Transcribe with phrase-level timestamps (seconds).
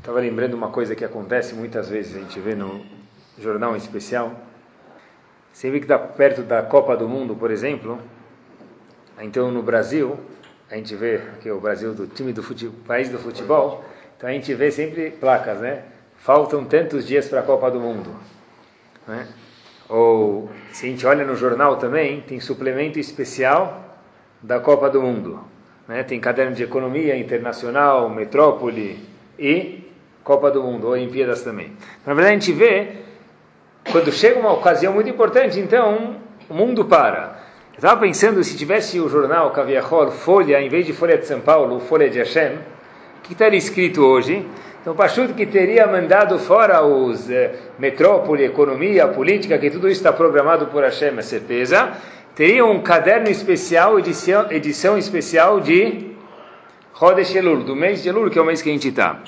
[0.00, 2.82] Estava lembrando uma coisa que acontece muitas vezes, a gente vê no
[3.38, 4.32] jornal em especial.
[5.52, 7.98] Sempre que está perto da Copa do Mundo, por exemplo,
[9.20, 10.18] então no Brasil,
[10.70, 13.84] a gente vê aqui o Brasil do time do futebol, país do futebol,
[14.16, 15.82] então a gente vê sempre placas, né?
[16.16, 18.16] Faltam tantos dias para a Copa do Mundo.
[19.06, 19.28] Né?
[19.86, 23.98] Ou se a gente olha no jornal também, tem suplemento especial
[24.42, 25.44] da Copa do Mundo.
[25.86, 26.02] Né?
[26.02, 28.98] Tem caderno de economia internacional, metrópole
[29.38, 29.79] e
[30.30, 31.72] Copa do Mundo, Olimpíadas também.
[32.06, 32.86] Na verdade, a gente vê,
[33.90, 37.36] quando chega uma ocasião muito importante, então o mundo para.
[37.72, 41.40] Eu estava pensando, se tivesse o jornal Caviahol, Folha, em vez de Folha de São
[41.40, 44.46] Paulo, Folha de Hashem, o que estaria escrito hoje?
[44.80, 50.12] Então, Pachuto que teria mandado fora os eh, metrópole, economia, política, que tudo isso está
[50.12, 51.90] programado por Hashem, é certeza,
[52.36, 56.12] teria um caderno especial, edição, edição especial de
[56.92, 59.18] Rodesh Elul, do mês de Elul, que é o mês que a gente está.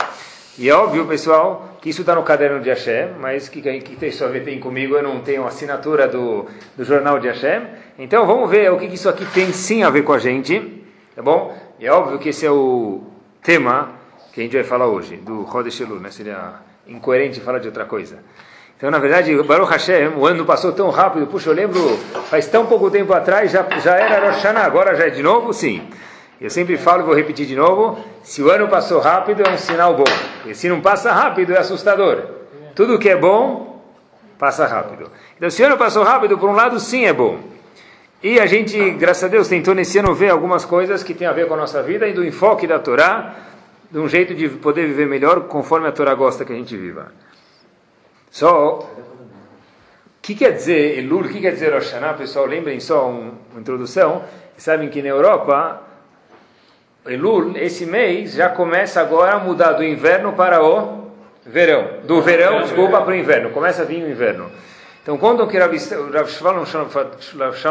[0.59, 4.13] E é óbvio, pessoal, que isso está no caderno de Hashem, mas que, que tem
[4.13, 6.45] só ver tem comigo, eu não tenho a assinatura do,
[6.77, 7.63] do jornal de Hashem.
[7.99, 10.85] Então vamos ver o que, que isso aqui tem sim a ver com a gente,
[11.17, 11.57] tá bom?
[11.81, 13.03] E é óbvio que esse é o
[13.43, 13.93] tema
[14.33, 16.11] que a gente vai falar hoje, do Rodesh Elul, né?
[16.11, 16.55] Seria
[16.87, 18.19] incoerente falar de outra coisa.
[18.77, 21.97] Então, na verdade, Baruch Hashem, o ano passou tão rápido, puxa, eu lembro,
[22.29, 25.53] faz tão pouco tempo atrás, já, já era Rosh agora já é de novo?
[25.53, 25.89] Sim.
[26.43, 29.95] Eu sempre falo vou repetir de novo: se o ano passou rápido, é um sinal
[29.95, 30.05] bom.
[30.45, 32.25] E se não passa rápido, é assustador.
[32.75, 33.81] Tudo que é bom,
[34.41, 35.09] passa rápido.
[35.37, 37.39] Então, se o ano passou rápido, por um lado, sim é bom.
[38.21, 41.33] E a gente, graças a Deus, tentou nesse ano ver algumas coisas que têm a
[41.33, 43.37] ver com a nossa vida e do enfoque da Torá,
[43.89, 47.13] de um jeito de poder viver melhor conforme a Torá gosta que a gente viva.
[48.33, 48.87] Só, o
[50.21, 51.95] que quer dizer Elul, o que quer dizer Rosh?
[52.19, 54.25] Pessoal, lembrem só um, uma introdução.
[54.57, 55.92] Sabem que na Europa
[57.07, 61.11] Elul, esse mês, já começa agora a mudar do inverno para o
[61.45, 62.01] verão.
[62.05, 63.51] Do verão, desculpa, para o inverno.
[63.51, 64.51] Começa a vir o inverno.
[65.03, 65.77] Então, contam que Rav
[66.29, 66.65] Shalom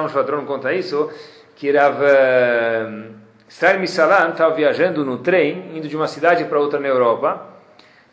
[0.09, 1.09] Shvadron conta isso,
[1.55, 1.97] que Rav
[3.47, 7.45] Israel Misalan estava viajando no trem, indo de uma cidade para outra na Europa,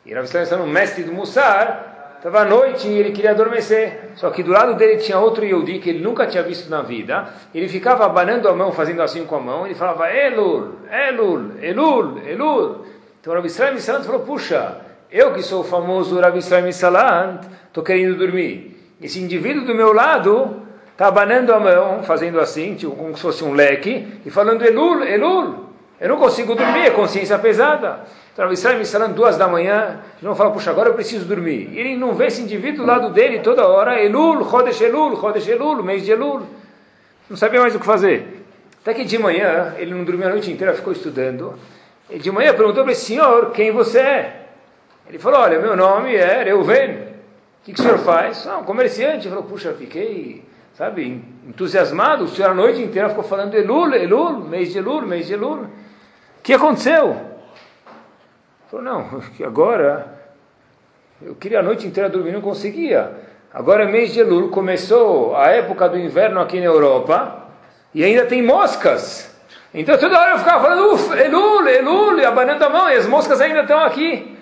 [0.07, 4.11] e Rav Israel um mestre do Mussar, Estava à noite e ele queria adormecer.
[4.17, 7.29] Só que do lado dele tinha outro Yehudi que ele nunca tinha visto na vida.
[7.55, 9.65] Ele ficava abanando a mão, fazendo assim com a mão.
[9.65, 12.87] Ele falava, Elul, Elul, Elul, Elul.
[13.21, 14.79] Então Rav Israel Misalant falou, puxa,
[15.13, 18.77] eu que sou o famoso Rav Israel Misalant, estou querendo dormir.
[19.01, 20.57] Esse indivíduo do meu lado
[20.91, 25.05] está abanando a mão, fazendo assim, tipo, como se fosse um leque, e falando Elul,
[25.05, 25.69] Elul.
[26.01, 28.01] Eu não consigo dormir, é consciência pesada.
[28.53, 31.71] Israel me falando duas da manhã, não fala, puxa, agora eu preciso dormir.
[31.73, 35.49] E ele não vê esse indivíduo do lado dele toda hora, Elul, Chodesh Elul, Chodesh
[35.49, 36.43] Elul, mês de Elul.
[37.29, 38.45] Não sabia mais o que fazer.
[38.81, 41.55] Até que de manhã, ele não dormiu a noite inteira, ficou estudando.
[42.09, 44.47] E de manhã perguntou para esse senhor, quem você é?
[45.09, 46.91] Ele falou, olha, meu nome é Reuven.
[46.91, 48.47] O que, que o senhor faz?
[48.47, 49.27] Ah, um comerciante.
[49.27, 50.45] Ele falou, puxa, fiquei,
[50.75, 52.25] sabe, entusiasmado.
[52.25, 55.65] O senhor a noite inteira ficou falando Elul, Elul, mês de Elul, mês de Elul.
[55.65, 55.69] O
[56.43, 57.28] que aconteceu?
[58.71, 60.07] Falou, não, agora
[61.23, 63.11] eu queria a noite inteira dormir, não conseguia.
[63.53, 67.47] Agora é mês de Elul, começou a época do inverno aqui na Europa
[67.95, 69.35] e ainda tem moscas.
[69.73, 73.41] Então toda hora eu ficava falando, uff, Elul, Elul, abanando a mão e as moscas
[73.41, 74.37] ainda estão aqui.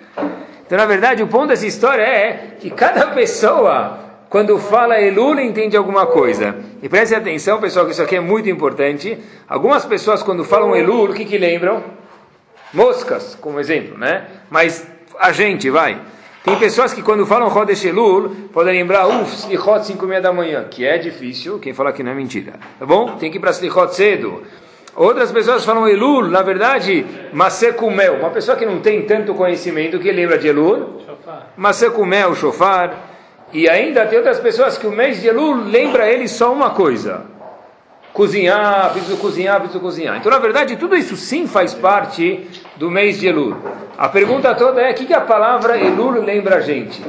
[0.65, 3.97] Então, na verdade, o ponto dessa história é que cada pessoa,
[4.29, 6.53] quando fala Elul, entende alguma coisa.
[6.83, 9.17] E preste atenção, pessoal, que isso aqui é muito importante.
[9.47, 11.81] Algumas pessoas, quando falam Elul, o que, que lembram?
[12.73, 14.25] Moscas, como exemplo, né?
[14.49, 14.87] Mas
[15.19, 15.99] a gente, vai.
[16.43, 20.31] Tem pessoas que quando falam Rodesh Elul, podem lembrar, uff, Slichot 5 e meia da
[20.31, 23.17] manhã, que é difícil, quem fala que não é mentira, tá bom?
[23.17, 24.43] Tem que ir para Slichot cedo.
[24.95, 30.11] Outras pessoas falam Elul, na verdade, Masekumel, uma pessoa que não tem tanto conhecimento, que
[30.11, 31.01] lembra de Elul?
[31.55, 32.95] Masekumel, Shofar.
[33.53, 37.25] E ainda tem outras pessoas que o mês de Elul lembra ele só uma coisa,
[38.13, 40.17] cozinhar, preciso cozinhar, preciso cozinhar.
[40.17, 43.55] Então, na verdade, tudo isso sim faz parte do mês de Elul.
[43.97, 47.01] A pergunta toda é: o que, que a palavra Elul lembra a gente?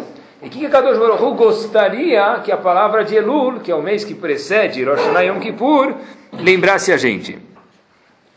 [0.43, 3.82] E o que, que Kadosh Baruch gostaria que a palavra de Elul, que é o
[3.82, 5.94] mês que precede Rosh Hashanah Yom Kippur,
[6.32, 7.38] lembrasse a gente?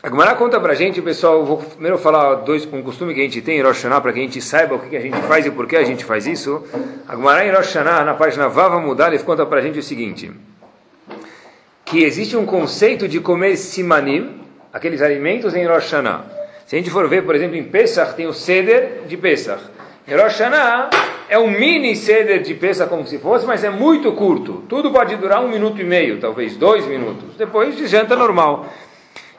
[0.02, 3.40] A Gemara conta pra gente, pessoal, vou primeiro falar dois, um costume que a gente
[3.40, 5.50] tem em Rosh Hashanah, para que a gente saiba o que a gente faz e
[5.50, 6.64] por que a gente faz isso.
[7.06, 10.32] A Gemara em Rosh Hashanah, na página Vava Mudar, ele conta pra gente o seguinte
[11.92, 14.40] que existe um conceito de comer simanim,
[14.72, 16.24] aqueles alimentos em Rosh Hashanah.
[16.66, 19.62] Se a gente for ver, por exemplo, em Pesach tem o Seder de Pesach.
[20.06, 20.90] Em Rosh Hashanah
[21.28, 24.64] é um mini Seder de Pesach como se fosse, mas é muito curto.
[24.68, 27.36] Tudo pode durar um minuto e meio, talvez dois minutos.
[27.36, 28.66] Depois de janta normal.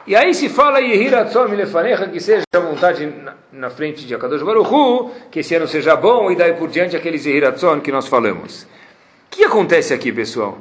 [0.06, 5.40] E aí se fala que seja a vontade na, na frente de Akadosh Baruchu, que
[5.40, 8.64] esse ano seja bom, e daí por diante aqueles Yehiratzon que nós falamos.
[8.64, 8.66] O
[9.30, 10.58] que acontece aqui, pessoal?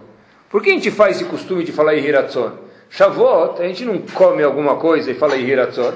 [0.49, 2.51] Por que a gente faz esse costume de falar Yehiratzon?
[2.89, 5.93] Shavuot, a gente não come alguma coisa e fala Yehiratzon.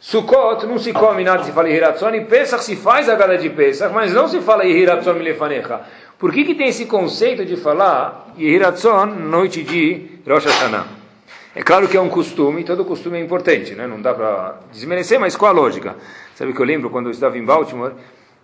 [0.00, 2.14] Sukkot, não se come nada se fala Yehiratzon.
[2.14, 5.82] E Pesach se faz a gala de Pesach, mas não se fala Yehiratzon Milefanecha.
[6.18, 11.00] Por que, que tem esse conceito de falar Yehiratzon noite de Rosh Hashanah?
[11.54, 13.86] É claro que é um costume, todo costume é importante, né?
[13.86, 15.96] não dá para desmerecer, mas qual a lógica?
[16.34, 17.92] Sabe que eu lembro quando eu estava em Baltimore,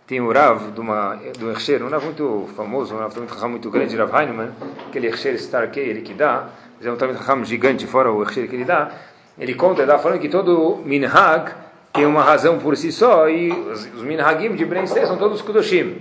[0.06, 3.70] tem o Rav de uma, do Hersher, um Rav muito famoso, um Rav muito, muito
[3.70, 4.50] grande, Rav Heinemann,
[4.88, 6.48] aquele Hersher Starkey, ele que dá,
[6.82, 8.90] é um Rav gigante, fora o Hersher que ele dá,
[9.38, 11.52] ele conta, ele dá falando que todo Minhag
[11.92, 15.96] tem uma razão por si só, e os, os Minhagim de Brenster são todos Kudoshim.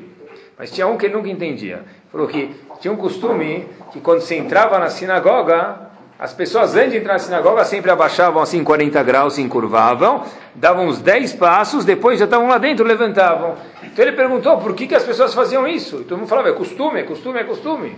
[0.57, 1.83] Mas tinha um que ele nunca entendia.
[2.11, 5.85] Falou que tinha um costume que quando você entrava na sinagoga,
[6.17, 10.23] as pessoas antes de entrar na sinagoga sempre abaixavam assim 40 graus, se encurvavam,
[10.53, 13.55] davam uns 10 passos, depois já estavam lá dentro, levantavam.
[13.83, 15.97] Então ele perguntou por que, que as pessoas faziam isso.
[16.01, 17.95] E todo mundo falava, é costume, é costume, é costume.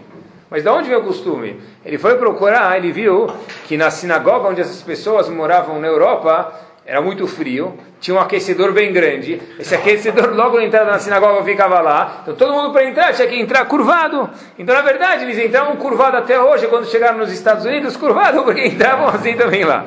[0.49, 1.59] Mas de onde veio o costume?
[1.85, 3.27] Ele foi procurar, ele viu
[3.65, 6.53] que na sinagoga onde essas pessoas moravam na Europa,
[6.85, 9.41] era muito frio, tinha um aquecedor bem grande.
[9.59, 12.19] Esse aquecedor, logo na entrada na sinagoga, ficava lá.
[12.21, 14.29] Então todo mundo para entrar tinha que entrar curvado.
[14.57, 18.65] Então, na verdade, eles entravam curvado até hoje, quando chegaram nos Estados Unidos, curvado, porque
[18.65, 19.85] entravam assim também lá.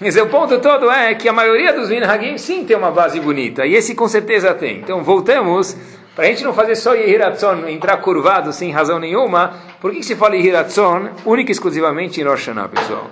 [0.00, 3.66] Mas o ponto todo é que a maioria dos minhagim sim tem uma base bonita,
[3.66, 4.78] e esse com certeza tem.
[4.78, 5.76] Então voltamos,
[6.14, 10.06] para a gente não fazer só Yehiratzon, entrar curvado sem razão nenhuma, por que, que
[10.06, 13.10] se fala Yehiratzon única e exclusivamente em Rosh Hashanah, pessoal?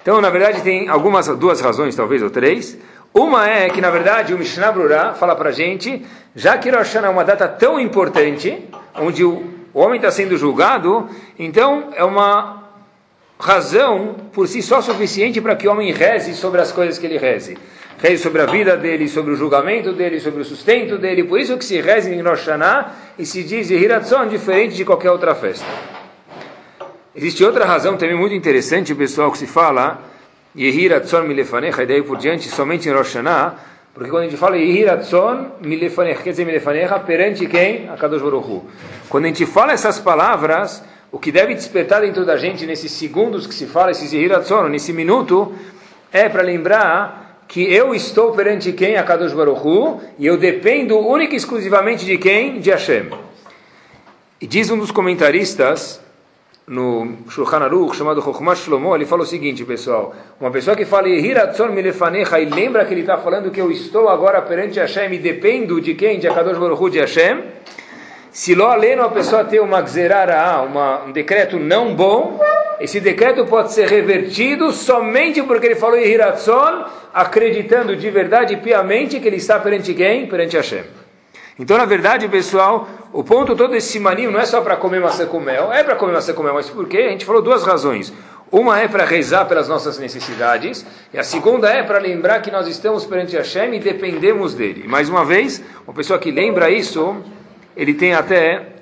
[0.00, 2.78] Então, na verdade, tem algumas duas razões, talvez, ou três.
[3.12, 6.04] Uma é que, na verdade, o Mishnah Brurah fala para a gente,
[6.36, 8.62] já que Rosh Hashanah é uma data tão importante,
[8.94, 9.42] onde o
[9.72, 11.08] homem está sendo julgado,
[11.38, 12.62] então é uma
[13.38, 17.18] razão por si só suficiente para que o homem reze sobre as coisas que ele
[17.18, 17.58] reze.
[17.98, 21.24] Reze sobre a vida dele, sobre o julgamento dele, sobre o sustento dele.
[21.24, 25.10] Por isso que se reze em Rosh Hashanah e se diz Hiratzon diferente de qualquer
[25.10, 25.66] outra festa.
[27.16, 30.02] Existe outra razão também muito interessante, pessoal, que se fala
[30.56, 33.54] Yehiratzon milefanecha, e daí por diante, somente em Rosh Hashanah,
[33.94, 37.88] porque quando a gente fala Yehiratzon milefanecha, quer dizer milefanecha, perante quem?
[37.88, 38.62] A Kadosh Baruch
[39.08, 40.82] Quando a gente fala essas palavras,
[41.12, 44.92] o que deve despertar dentro da gente nesses segundos que se fala, esses Yehiratzon, nesse
[44.92, 45.54] minuto,
[46.12, 48.96] é para lembrar que eu estou perante quem?
[48.96, 52.60] A Kadosh Baruch e eu dependo única e exclusivamente de quem?
[52.60, 53.10] De Hashem.
[54.40, 56.02] E diz um dos comentaristas,
[56.66, 61.08] no Shulchan Aruch, chamado Chokhmah Shlomo, ele fala o seguinte, pessoal, uma pessoa que fala
[61.08, 61.20] e
[62.46, 66.18] lembra que ele está falando que eu estou agora perante Hashem e dependo de quem?
[66.18, 67.42] De Akadosh Baruch de Hashem.
[68.34, 72.40] Se lo aleno a pessoa ter uma gzerara, uma, um decreto não bom,
[72.80, 76.84] esse decreto pode ser revertido somente porque ele falou Hiratzon,
[77.14, 80.26] acreditando de verdade piamente que ele está perante quem?
[80.26, 80.82] Perante Hashem.
[81.60, 85.26] Então, na verdade, pessoal, o ponto todo desse simanim não é só para comer maçã
[85.26, 87.02] com mel, é para comer maçã com mel, mas por quê?
[87.02, 88.12] A gente falou duas razões.
[88.50, 92.66] Uma é para rezar pelas nossas necessidades, e a segunda é para lembrar que nós
[92.66, 94.88] estamos perante Hashem e dependemos dele.
[94.88, 97.22] Mais uma vez, uma pessoa que lembra isso,
[97.76, 98.74] ele tem até,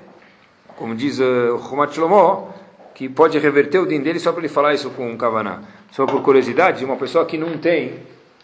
[0.76, 2.52] como diz uh, o Chomat Shlomo,
[2.94, 5.62] que pode reverter o din dele só para ele falar isso com um kavaná.
[5.90, 7.94] Só por curiosidade, uma pessoa que não tem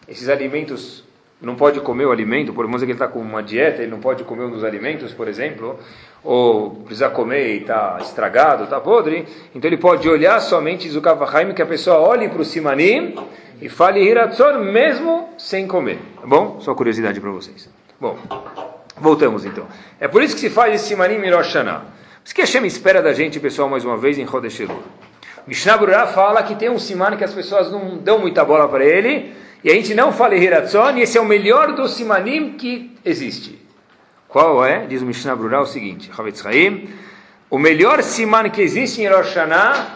[0.06, 1.04] esses alimentos
[1.40, 4.00] não pode comer o alimento, por exemplo, que ele está com uma dieta, ele não
[4.00, 5.78] pode comer um dos alimentos, por exemplo,
[6.24, 9.24] ou precisa comer e está estragado, está podre,
[9.54, 13.14] então ele pode olhar somente Zukavahaim, que a pessoa olhe para o Simanim
[13.60, 15.98] e fale Hiratzor mesmo sem comer.
[16.20, 16.58] Tá bom?
[16.60, 17.68] Só curiosidade para vocês.
[18.00, 18.16] Bom,
[19.00, 19.66] voltamos então.
[20.00, 21.80] É por isso que se faz esse Simanim Mirosh Hashanah.
[21.80, 24.82] Por isso que Hashem espera da gente, pessoal, mais uma vez, em Chodesh Elul.
[25.46, 28.84] Mishnah Brurah fala que tem um Siman que as pessoas não dão muita bola para
[28.84, 29.32] ele,
[29.64, 33.58] e a gente não fala Hiratzon, e esse é o melhor dos simanim que existe.
[34.28, 34.86] Qual é?
[34.86, 36.90] Diz o Mishnah Brurah o seguinte, Havetz Haim,
[37.50, 39.86] o melhor siman que existe em Rosh Hashanah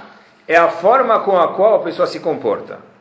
[0.49, 2.91] é a forma com a qual a pessoa se comporta.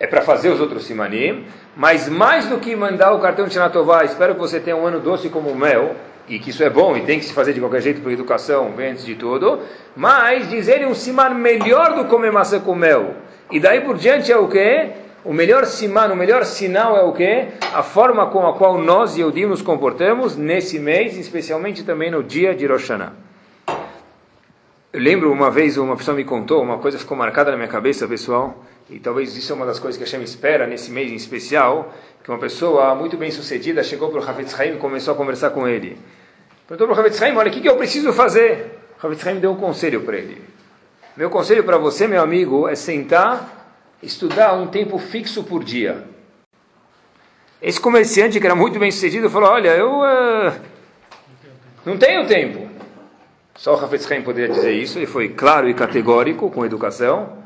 [0.00, 1.44] É para fazer os outros simanim,
[1.76, 5.00] mas mais do que mandar o cartão de Shanatová, espero que você tenha um ano
[5.00, 5.96] doce como o mel,
[6.28, 8.72] e que isso é bom e tem que se fazer de qualquer jeito por educação,
[8.76, 9.60] vem antes de tudo,
[9.96, 13.14] mas dizer um siman melhor do que comer maçã com mel.
[13.50, 14.90] E daí por diante é o quê?
[15.24, 17.48] O melhor siman, o melhor sinal é o que?
[17.74, 22.22] A forma com a qual nós, e Eudim, nos comportamos nesse mês, especialmente também no
[22.22, 23.12] dia de Rosh Hashanah.
[24.92, 28.06] Eu lembro uma vez, uma pessoa me contou, uma coisa ficou marcada na minha cabeça,
[28.06, 31.14] pessoal, e talvez isso é uma das coisas que a Hashem espera nesse mês em
[31.14, 35.16] especial, que uma pessoa muito bem sucedida chegou para o Havetz Haim e começou a
[35.16, 35.98] conversar com ele.
[36.66, 38.78] Perguntou para o Havetz Haim, olha, o que, que eu preciso fazer?
[39.02, 40.42] O Havetz Haim deu um conselho para ele.
[41.16, 43.58] Meu conselho para você, meu amigo, é sentar
[44.02, 46.04] estudar um tempo fixo por dia.
[47.60, 50.52] Esse comerciante que era muito bem sucedido falou: Olha, eu uh,
[51.84, 52.68] não tenho tempo.
[53.56, 57.37] Só o Hafetz Haim poderia dizer isso, ele foi claro e categórico com educação.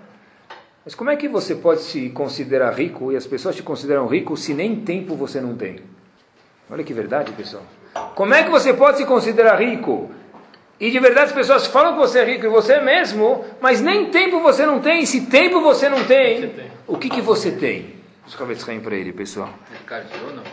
[0.85, 4.37] Mas como é que você pode se considerar rico e as pessoas te consideram rico
[4.37, 5.81] se nem tempo você não tem?
[6.69, 7.63] Olha que verdade, pessoal.
[8.15, 10.11] Como é que você pode se considerar rico?
[10.81, 13.81] E de verdade as pessoas falam que você é rico e você é mesmo, mas
[13.81, 15.03] nem tempo você não tem.
[15.03, 16.53] E se tempo você não tem,
[16.89, 18.03] o que, que você tem?
[18.27, 18.35] Os
[18.65, 19.51] caem para ele, pessoal.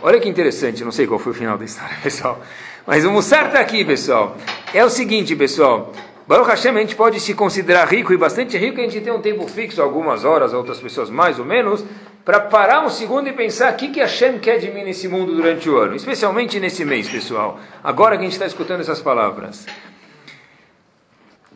[0.02, 2.42] Olha que interessante, não sei qual foi o final da história, pessoal.
[2.86, 4.38] Mas o Mussar está aqui, pessoal.
[4.74, 5.94] É o seguinte, pessoal.
[6.30, 9.20] Baruch Hashem, a gente pode se considerar rico e bastante rico, a gente tem um
[9.20, 11.84] tempo fixo, algumas horas, outras pessoas mais ou menos,
[12.24, 15.34] para parar um segundo e pensar o que, que Hashem quer de mim nesse mundo
[15.34, 17.60] durante o ano, especialmente nesse mês, pessoal.
[17.84, 19.66] Agora que a gente está escutando essas palavras.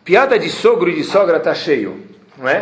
[0.03, 2.61] Piada de sogro e de sogra está cheio, não é?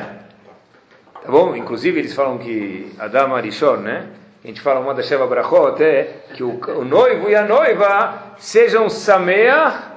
[1.24, 1.56] Tá bom?
[1.56, 4.08] Inclusive eles falam que Adam Arishon, né?
[4.44, 8.34] A gente fala uma da Sheva Brachot, é que o, o, noivo e a noiva
[8.38, 9.91] sejam Samea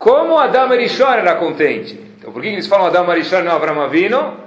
[0.00, 2.00] como Adam Arishon era contente.
[2.18, 4.40] Então por que eles falam Adam Arishon e não Avram Avino?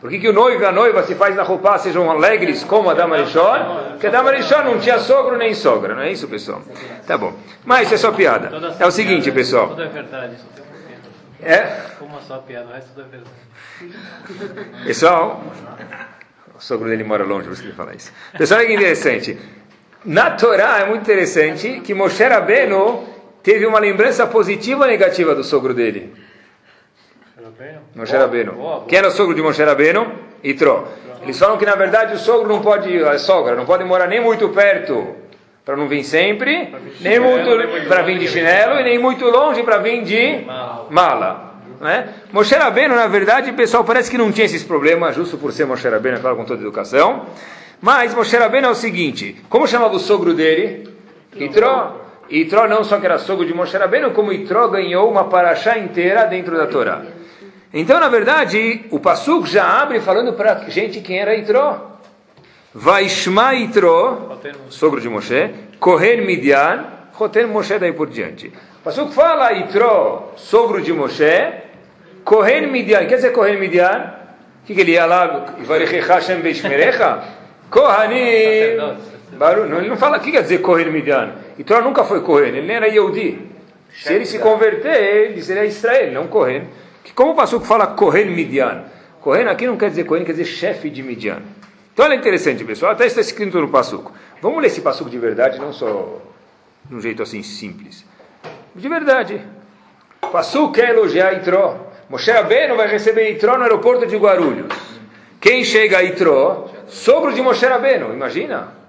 [0.00, 2.88] Por que, que o noivo e a noiva se faz na roupa sejam alegres como
[2.88, 3.90] a dama Rishon?
[3.90, 6.62] Porque a dama Rishon não tinha sogro nem sogra, não é isso, pessoal?
[7.06, 7.34] Tá bom.
[7.62, 8.50] Mas isso é só piada.
[8.78, 9.68] É o seguinte, pessoal.
[9.68, 10.36] Tudo é verdade.
[11.42, 11.66] É?
[11.98, 14.84] Como só piada, o resto tudo é verdade.
[14.86, 15.42] Pessoal,
[16.56, 18.10] o sogro dele mora longe, por isso que ele fala isso.
[18.38, 19.38] Pessoal, olha que interessante.
[20.06, 25.44] Na Torá é muito interessante que Moshe Rabbeinu teve uma lembrança positiva ou negativa do
[25.44, 26.12] sogro dele.
[27.94, 28.84] Moshe Rabbeinu.
[28.88, 30.12] Quem era o sogro de Moshe Rabbeinu?
[30.42, 30.88] Itro.
[31.22, 34.20] Eles falam que na verdade o sogro não pode, a sogra não pode morar nem
[34.20, 35.16] muito perto
[35.64, 37.50] para não vir sempre, nem muito
[37.86, 40.44] para vir de chinelo e nem muito longe para vir de
[40.90, 41.54] mala.
[41.80, 42.08] Né?
[42.32, 45.88] Moshe Rabbeinu, na verdade, pessoal, parece que não tinha esses problemas, justo por ser Moshe
[45.88, 47.26] Rabbeinu, é claro, com toda educação.
[47.80, 50.88] Mas Moshe Rabbeinu é o seguinte, como chamava o sogro dele?
[52.30, 52.58] Itro.
[52.58, 56.24] Itro não só que era sogro de Moshe Rabbeinu, como Itro ganhou uma paraxá inteira
[56.26, 57.02] dentro da Torá.
[57.72, 61.90] Então, na verdade, o Passuk já abre falando para a gente quem era Itro.
[62.74, 68.48] Vaishma Itro, sogro de Moshe, Kohen Midian, Roten Moshe daí por diante.
[68.48, 71.52] O Passuk fala Itro, sogro de Moshe,
[72.24, 74.14] Kohen Midian, quer dizer Kohen Midian?
[74.62, 75.46] O que, que ele ia lá?
[75.60, 76.20] Varechecha
[79.38, 79.68] Kohanim.
[79.68, 81.32] Não, ele não fala o que quer dizer Kohen Midian.
[81.58, 83.50] Itro nunca foi Kohen, ele nem era Yehudi.
[83.92, 86.68] Se ele se converter, ele seria Israel, não Kohen.
[87.02, 88.84] Que como o Passuco fala Kohen Midian?
[89.20, 91.42] Kohen aqui não quer dizer Kohen, quer dizer chefe de Midian.
[91.92, 94.12] Então olha interessante, pessoal, até está escrito no Passuco.
[94.40, 96.20] Vamos ler esse Passuco de verdade, não só
[96.84, 98.04] de um jeito assim simples.
[98.74, 99.40] De verdade.
[100.32, 101.88] Passuco quer elogiar Itró.
[102.08, 104.72] Moshe Rabbeinu vai receber Itró no aeroporto de Guarulhos.
[105.40, 106.68] Quem chega a Itró?
[106.86, 108.79] Sogro de Moshe Rabbeinu, imagina.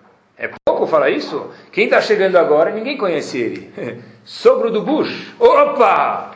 [0.81, 1.51] É pouco falar isso?
[1.71, 3.71] Quem está chegando agora, ninguém conhece ele.
[4.25, 5.31] Sogro do Bush.
[5.39, 6.31] Opa!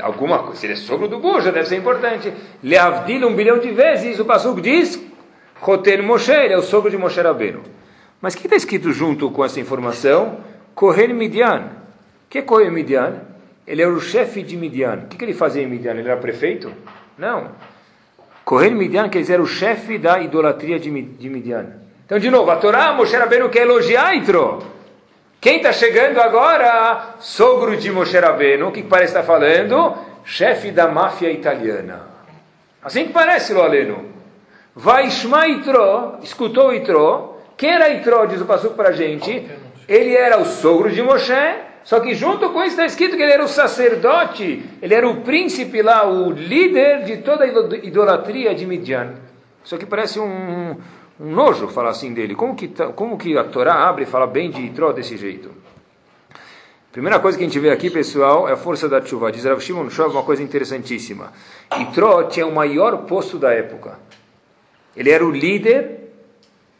[0.00, 2.32] alguma coisa, se ele é sogro do Buja, deve ser importante.
[2.62, 4.98] Leavdil um bilhão de vezes, o Pasuk diz,
[5.60, 7.60] Roten Moshe, ele é o sogro de Moshe Rabbeinu.
[8.18, 10.38] Mas o que está escrito junto com essa informação?
[10.74, 11.64] Kohen Midian.
[12.24, 13.20] O que é Kohen Midian?
[13.66, 15.02] Ele era o chefe de Midian.
[15.04, 15.92] O que, que ele fazia em Midian?
[15.92, 16.72] Ele era prefeito?
[17.18, 17.50] Não.
[18.42, 21.87] Kohen Midian quer dizer o chefe da idolatria de Midian.
[22.08, 24.62] Então, de novo, a Torá, Moshe Rabbeinu quer elogiar Itro.
[25.38, 27.16] Quem está chegando agora?
[27.20, 29.94] Sogro de Moshe Rabbeinu, o que parece estar falando?
[30.24, 32.06] Chefe da máfia italiana.
[32.82, 34.06] Assim que parece, Loaleno.
[34.74, 37.40] Vai Itro, escutou Itro.
[37.58, 39.46] Quem era Itro, diz o Passuco para a gente?
[39.86, 41.34] Ele era o sogro de Moshe,
[41.84, 45.20] só que junto com isso está escrito que ele era o sacerdote, ele era o
[45.20, 47.48] príncipe lá, o líder de toda a
[47.82, 49.12] idolatria de Midian.
[49.62, 50.74] Isso aqui parece um,
[51.20, 52.34] um nojo falar assim dele.
[52.34, 55.50] Como que, tá, como que a Torá abre e fala bem de Itró desse jeito?
[56.92, 59.30] Primeira coisa que a gente vê aqui, pessoal, é a força da chuva.
[59.30, 61.32] Diz Rav Shimon Shov uma coisa interessantíssima.
[61.78, 63.98] Itró tinha o maior posto da época.
[64.96, 66.10] Ele era o líder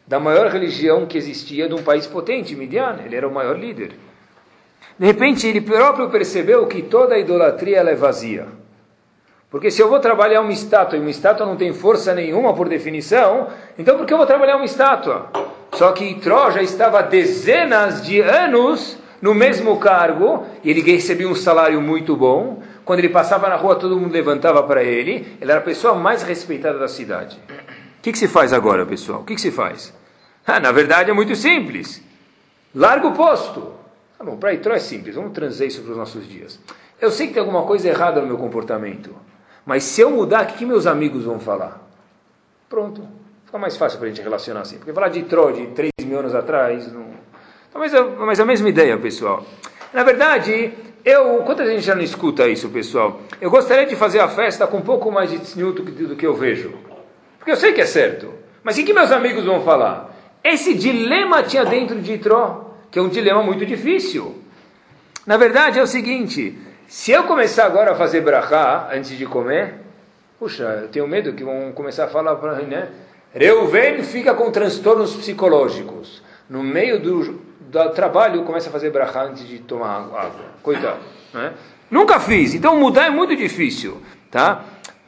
[0.07, 2.99] da maior religião que existia de um país potente, Midian.
[3.05, 3.93] Ele era o maior líder.
[4.99, 8.49] De repente, ele próprio percebeu que toda a idolatria é vazia.
[9.51, 12.69] Porque se eu vou trabalhar uma estátua e uma estátua não tem força nenhuma por
[12.69, 15.31] definição, então por que eu vou trabalhar uma estátua?
[15.73, 21.35] Só que Itró já estava dezenas de anos no mesmo cargo e ele recebia um
[21.35, 22.63] salário muito bom.
[22.85, 25.37] Quando ele passava na rua, todo mundo levantava para ele.
[25.41, 27.41] Ele era a pessoa mais respeitada da cidade.
[27.99, 29.21] O que, que se faz agora, pessoal?
[29.21, 29.95] O que, que se faz?
[30.47, 32.03] Ah, na verdade é muito simples.
[32.75, 33.73] Larga o posto.
[34.19, 35.15] Tá bom, para Itró é simples.
[35.15, 36.61] Vamos trazer isso para os nossos dias.
[37.01, 39.15] Eu sei que tem alguma coisa errada no meu comportamento.
[39.69, 41.87] Mas se eu mudar, o que, meus amigos vão falar?
[42.71, 43.07] Pronto.
[43.45, 44.79] Fica mais fácil para a gente relacionar assim.
[44.79, 47.05] Porque falar de Tró de 3 mil anos atrás, não...
[47.71, 49.45] Talvez é, mas é a mesma ideia, pessoal.
[49.93, 50.73] Na verdade,
[51.05, 53.21] eu, quanta gente já não escuta isso, pessoal?
[53.43, 56.33] Eu gostaria de fazer a festa com um pouco mais de tzniut do que eu
[56.33, 56.73] vejo.
[57.37, 58.33] Porque eu sei que é certo.
[58.65, 60.17] Mas o que meus amigos vão falar?
[60.43, 64.35] Esse dilema tinha dentro de Itró, que é um dilema muito difícil.
[65.27, 66.57] Na verdade, é o seguinte:
[66.89, 69.75] se eu começar agora a fazer brachá antes de comer,
[70.39, 72.89] puxa, eu tenho medo que vão começar a falar para né?
[73.35, 76.23] Reuven fica com transtornos psicológicos.
[76.49, 80.47] No meio do, do trabalho, começa a fazer brachá antes de tomar água.
[80.63, 81.01] Coitado.
[81.35, 81.53] Né?
[81.91, 84.01] Nunca fiz, então mudar é muito difícil.
[84.31, 84.65] Tá?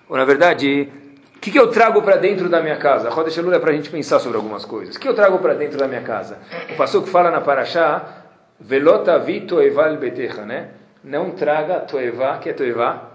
[0.06, 0.86] Ou, na verdade,
[1.34, 3.08] o que, que, eu trago para dentro da minha casa?
[3.08, 4.96] A Roda Shalula é para a gente pensar sobre algumas coisas.
[4.96, 6.36] O que eu trago para dentro da minha casa?
[6.70, 8.26] O pastor que fala na Parashá,
[8.60, 10.72] Velota vi toeval betecha, né?
[11.02, 13.10] Não traga toeva, que é toeva?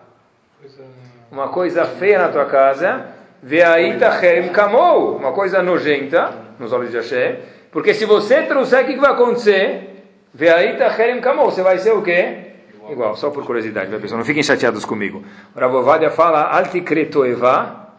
[1.32, 3.08] Uma coisa feia na tua casa.
[3.44, 7.38] Veaita herem kamou, uma coisa nojenta, nos olhos de Hashem.
[7.72, 10.04] Porque se você trouxer, o que, que vai acontecer?
[10.34, 12.46] Veaita herem kamou, você vai ser o quê?
[12.90, 15.24] Igual, só por curiosidade, pessoal, não fiquem chateados comigo.
[15.56, 17.90] Ravovadia fala, alti kretoeva,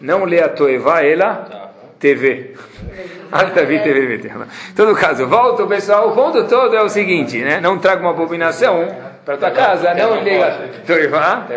[0.00, 2.54] não lê a Toeva, ela TV.
[3.32, 7.60] Alta vi TV Em todo caso, volto pessoal, o ponto todo é o seguinte, né?
[7.60, 8.86] Não traga uma abominação
[9.26, 11.48] para tua casa, não liga Toeva,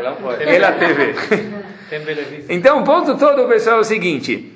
[0.43, 1.13] ela TV.
[2.49, 4.51] Então, o ponto todo, pessoal, é o seguinte.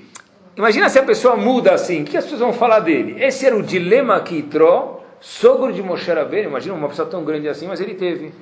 [0.58, 3.24] Imagina se a pessoa muda assim, o que as pessoas vão falar dele?
[3.24, 7.48] Esse era o dilema que Itró, sogro de Moshe Rabbeinu, imagina uma pessoa tão grande
[7.48, 8.34] assim, mas ele teve.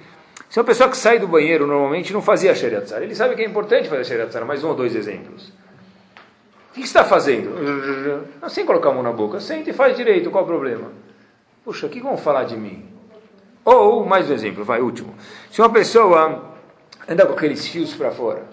[0.50, 3.46] Se uma pessoa que sai do banheiro normalmente não fazia Sheriatzar, ele sabe que é
[3.46, 5.50] importante fazer Sheriatzar, mais um ou dois exemplos.
[6.70, 8.25] O que está fazendo?
[8.48, 10.92] Sem colocar a mão na boca, senta e faz direito, qual o problema?
[11.63, 12.90] Puxa, o que vão falar de mim?
[13.63, 15.13] Ou, mais um exemplo, vai, último.
[15.51, 16.51] Se uma pessoa
[17.08, 18.44] anda com aqueles fios para fora,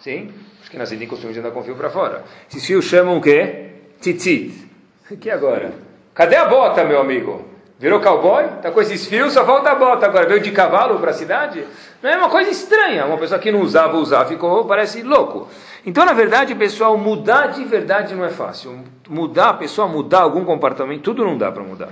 [0.00, 0.32] sim?
[0.60, 2.24] Acho que nas Edim costumam andar com fio para fora.
[2.48, 3.72] Esses fios chamam o quê?
[4.00, 4.68] Tzitzit.
[5.10, 5.72] O que agora?
[6.14, 7.52] Cadê a bota, meu amigo?
[7.78, 8.44] Virou cowboy?
[8.44, 10.26] Está com esses fios, só falta a bota agora.
[10.26, 11.66] Veio de cavalo para a cidade?
[12.00, 13.04] Não é uma coisa estranha.
[13.04, 15.48] Uma pessoa que não usava, usar, ficou, parece louco.
[15.84, 18.84] Então, na verdade, pessoal, mudar de verdade não é fácil.
[19.08, 21.88] Mudar, a pessoa mudar algum comportamento, tudo não dá para mudar.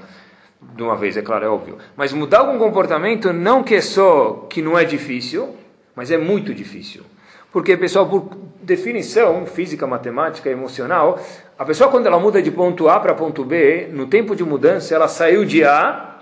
[0.63, 1.79] De uma vez, é claro, é óbvio.
[1.97, 5.57] Mas mudar algum comportamento não que é só que não é difícil,
[5.97, 7.03] mas é muito difícil.
[7.53, 8.31] Porque, pessoal, por
[8.63, 11.19] definição física, matemática, emocional,
[11.59, 14.95] a pessoa quando ela muda de ponto A para ponto B, no tempo de mudança,
[14.95, 16.19] ela saiu de A,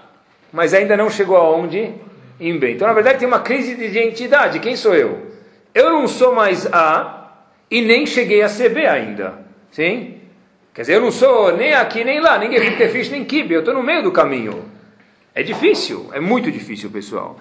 [0.52, 1.94] mas ainda não chegou aonde?
[2.40, 2.72] Em B.
[2.72, 4.60] Então, na verdade, tem uma crise de identidade.
[4.60, 5.26] Quem sou eu?
[5.74, 9.34] Eu não sou mais A e nem cheguei a ser B ainda.
[9.70, 10.17] Sim?
[10.78, 13.74] Quer dizer, eu não sou nem aqui nem lá, nem Gefish nem Kibe, eu estou
[13.74, 14.62] no meio do caminho.
[15.34, 17.36] É difícil, é muito difícil, pessoal.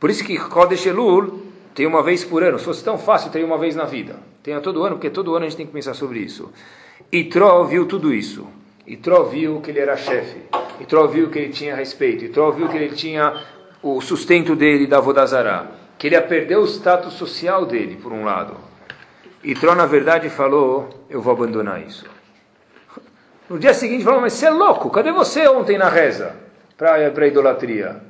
[0.00, 1.42] Por isso que Kodesh Elul
[1.76, 2.58] tem uma vez por ano.
[2.58, 4.16] Se fosse tão fácil, teria uma vez na vida.
[4.42, 6.50] Tenha todo ano, porque todo ano a gente tem que pensar sobre isso.
[7.12, 8.44] E Tró viu tudo isso.
[8.84, 10.40] E Tró viu que ele era chefe.
[10.80, 12.24] E Tró viu que ele tinha respeito.
[12.24, 13.44] E Tró viu que ele tinha
[13.80, 15.68] o sustento dele da Vodazará.
[15.96, 18.56] Que ele ia perder o status social dele, por um lado.
[19.44, 22.15] E Tró, na verdade, falou: Eu vou abandonar isso.
[23.48, 24.90] No dia seguinte, falou: Mas você é louco?
[24.90, 26.34] Cadê você ontem na reza?
[26.76, 28.00] Para idolatria.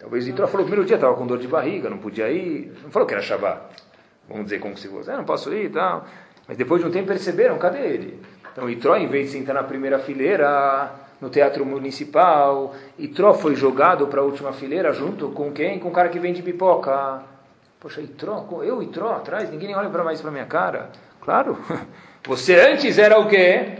[0.00, 3.06] Talvez Itró falou, primeiro dia estava com dor de barriga, não podia ir, não falou
[3.06, 3.60] que era Shabbat.
[4.26, 6.06] Vamos dizer como se fosse, ah, não posso ir e tal.
[6.48, 8.22] Mas depois de um tempo perceberam, cadê ele?
[8.50, 14.06] Então Itró, em vez de sentar na primeira fileira, no teatro municipal, Itró foi jogado
[14.06, 15.78] para a última fileira junto com quem?
[15.78, 17.22] Com o cara que vende pipoca.
[17.78, 20.88] Poxa, Itró, eu Itró atrás, ninguém olha para mais para minha cara.
[21.20, 21.58] Claro,
[22.26, 23.79] você antes era o quê?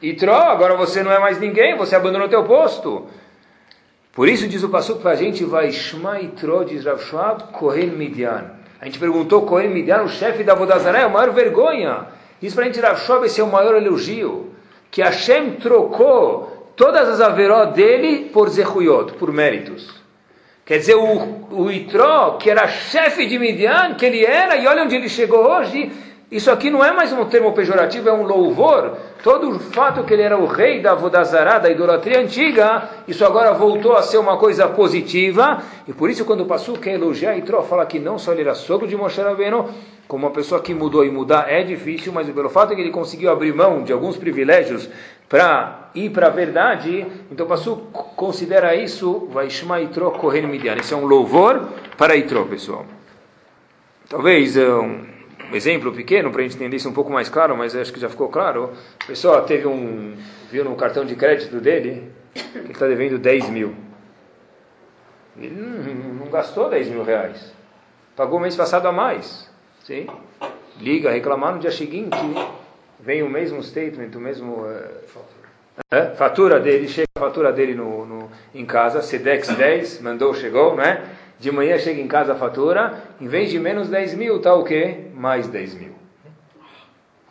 [0.00, 3.06] Itró, agora você não é mais ninguém, você abandonou teu posto.
[4.12, 7.90] Por isso diz o Passuco para a gente, vai Shma Itro, diz Rav Shmuel, Kohen
[7.90, 8.52] Midian.
[8.80, 12.06] A gente perguntou, Kohen Midian, o chefe da Vodazaré, é a maior vergonha.
[12.40, 14.52] Diz para a gente, Rav Shmuel, esse é o maior elogio.
[14.90, 19.98] Que Hashem trocou todas as averó dele por Zehuyot, por méritos.
[20.64, 24.84] Quer dizer, o, o Itró, que era chefe de Midian, que ele era, e olha
[24.84, 25.90] onde ele chegou hoje,
[26.30, 28.98] isso aqui não é mais um termo pejorativo, é um louvor.
[29.22, 33.54] Todo o fato que ele era o rei da Vodazará, da idolatria antiga, isso agora
[33.54, 35.62] voltou a ser uma coisa positiva.
[35.86, 38.54] E por isso, quando o Passu quer elogiar Itró, fala que não só ele era
[38.54, 39.70] sogro de Moshe Rabbeinu,
[40.06, 43.30] como uma pessoa que mudou e mudar é difícil, mas pelo fato que ele conseguiu
[43.30, 44.88] abrir mão de alguns privilégios
[45.30, 47.76] para ir para a verdade, então Passu
[48.16, 50.76] considera isso, vai chamar Itró Kohen Midian.
[50.76, 52.84] Isso é um louvor para Itró, pessoal.
[54.08, 55.17] Talvez um,
[55.50, 58.00] um exemplo pequeno para a gente entender isso um pouco mais claro, mas acho que
[58.00, 58.72] já ficou claro.
[59.02, 60.16] O pessoal teve um,
[60.50, 63.74] viu no cartão de crédito dele que ele está devendo 10 mil.
[65.36, 67.52] Ele não, não, gastou 10 mil reais.
[68.16, 69.48] Pagou mês passado a mais.
[69.84, 70.06] Sim?
[70.80, 72.16] liga reclamar no dia seguinte,
[73.00, 74.64] vem o mesmo statement, o mesmo
[75.90, 80.74] é, fatura dele, chega a fatura dele no, no, em casa, Sedex 10, mandou, chegou,
[80.76, 81.04] né?
[81.38, 84.64] De manhã chega em casa a fatura, em vez de menos 10 mil, tá o
[84.64, 85.06] quê?
[85.14, 85.92] Mais 10 mil.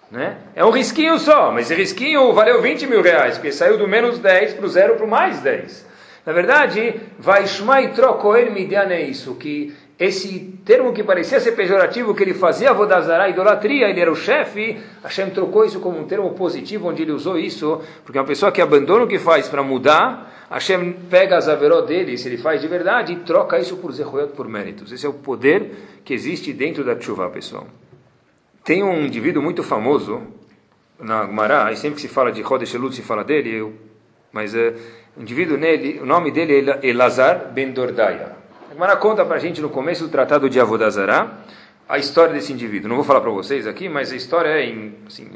[0.09, 0.37] Né?
[0.55, 4.19] É um risquinho só, mas esse risquinho valeu 20 mil reais, porque saiu do menos
[4.19, 5.85] 10 para o zero para o mais 10.
[6.25, 12.13] Na verdade, vai Shmai Trocoel Midian é isso, que esse termo que parecia ser pejorativo,
[12.13, 16.29] que ele fazia Vodazara, idolatria, ele era o chefe, Hashem trocou isso como um termo
[16.31, 20.26] positivo, onde ele usou isso, porque uma pessoa que abandona o que faz para mudar,
[20.49, 24.33] Hashem pega as averot dele, se ele faz de verdade, e troca isso por zeroyot,
[24.33, 24.91] por méritos.
[24.91, 25.71] Esse é o poder
[26.05, 27.67] que existe dentro da chuva, pessoal.
[28.63, 30.21] Tem um indivíduo muito famoso
[30.99, 33.73] na Gemara, e sempre que se fala de Chodesh Elul se fala dele, eu,
[34.31, 34.73] mas é,
[35.17, 38.37] um indivíduo nele, o nome dele é Elazar Ben Dordaya.
[38.71, 41.39] Gemara conta para a gente no começo do tratado de Avodazará
[41.89, 42.89] a história desse indivíduo.
[42.89, 45.29] Não vou falar para vocês aqui, mas a história é em assim,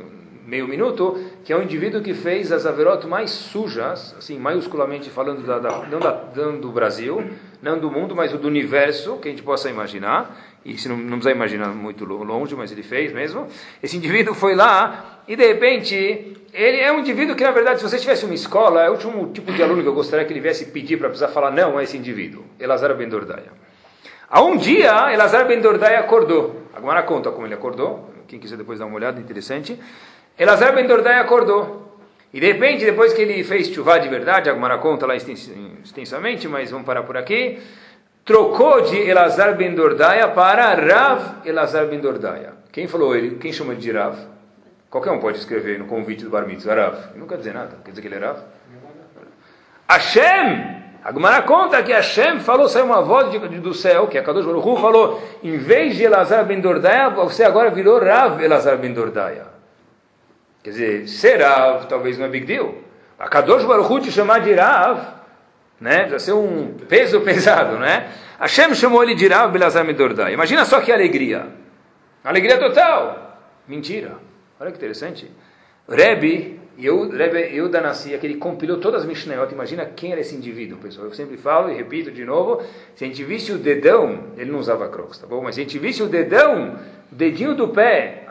[0.51, 5.47] meio minuto, que é um indivíduo que fez as averot mais sujas, assim, maiusculamente falando,
[5.47, 7.23] da, da, não, da, não do Brasil,
[7.61, 11.19] não do mundo, mas do universo, que a gente possa imaginar, e se não, não
[11.19, 13.47] precisa imaginar muito longe, mas ele fez mesmo.
[13.81, 17.89] Esse indivíduo foi lá, e de repente, ele é um indivíduo que, na verdade, se
[17.89, 20.41] você tivesse uma escola, é o último tipo de aluno que eu gostaria que ele
[20.41, 23.53] viesse pedir para precisar falar não a esse indivíduo, Elazar Ben Dordaia.
[24.29, 26.63] Há um dia, Elazar Ben Dordaia acordou.
[26.73, 29.79] Agora conta como ele acordou, quem quiser depois dar uma olhada, interessante.
[30.37, 31.81] Elazar Ben Dordai acordou.
[32.33, 36.47] E de repente, depois que ele fez chuvá de verdade, a Gemara conta lá extensamente,
[36.47, 37.59] mas vamos parar por aqui,
[38.23, 42.53] trocou de Elazar Ben Dordaia para Rav Elazar Ben Dordaia.
[42.71, 43.35] Quem falou ele?
[43.35, 44.15] Quem chama ele de Rav?
[44.89, 46.95] Qualquer um pode escrever no convite do Bar Mitzvah, Rav.
[47.11, 48.39] Ele não quer dizer nada, quer dizer que ele é Rav.
[49.89, 50.81] Hashem!
[51.03, 54.23] A Gemara conta que Hashem falou, saiu uma voz de, de, do céu, que a
[54.23, 58.93] Kadosh Baruch falou, em vez de Elazar Ben Dordaia, você agora virou Rav Elazar Ben
[58.93, 59.47] Dordaia.
[60.63, 62.75] Quer dizer, ser Rav talvez não é big deal.
[63.17, 64.99] A Kadosh Baruch Hu te chamar de Rav,
[65.79, 66.05] né?
[66.07, 68.11] Vai ser um peso pesado, né?
[68.39, 70.33] Hashem chamou ele de Rav Belazar Medordai.
[70.33, 71.47] Imagina só que alegria.
[72.23, 73.39] Alegria total.
[73.67, 74.13] Mentira.
[74.59, 75.31] Olha que interessante.
[75.89, 80.35] Rebbe, eu, Rebbe Yehuda Nassi, que ele compilou todas as Mishnayot, imagina quem era esse
[80.35, 81.07] indivíduo, pessoal.
[81.07, 82.61] Eu sempre falo e repito de novo,
[82.95, 85.41] se a gente visse o dedão, ele não usava crocs, tá bom?
[85.41, 86.77] Mas se a gente visse o dedão
[87.11, 88.25] o dedinho do pé,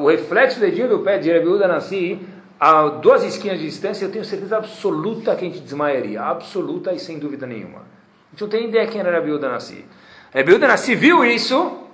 [0.00, 2.20] o reflexo do dedinho do pé de Rebiúda Nassi,
[2.60, 6.22] a duas esquinas de distância, eu tenho certeza absoluta que a gente desmaiaria.
[6.22, 7.78] Absoluta e sem dúvida nenhuma.
[7.78, 9.84] A gente não tem ideia quem era Rebiúda Nassi.
[10.32, 11.86] Rebiúda Nassi viu isso, o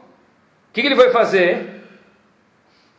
[0.73, 1.81] que, que, ele foi fazer?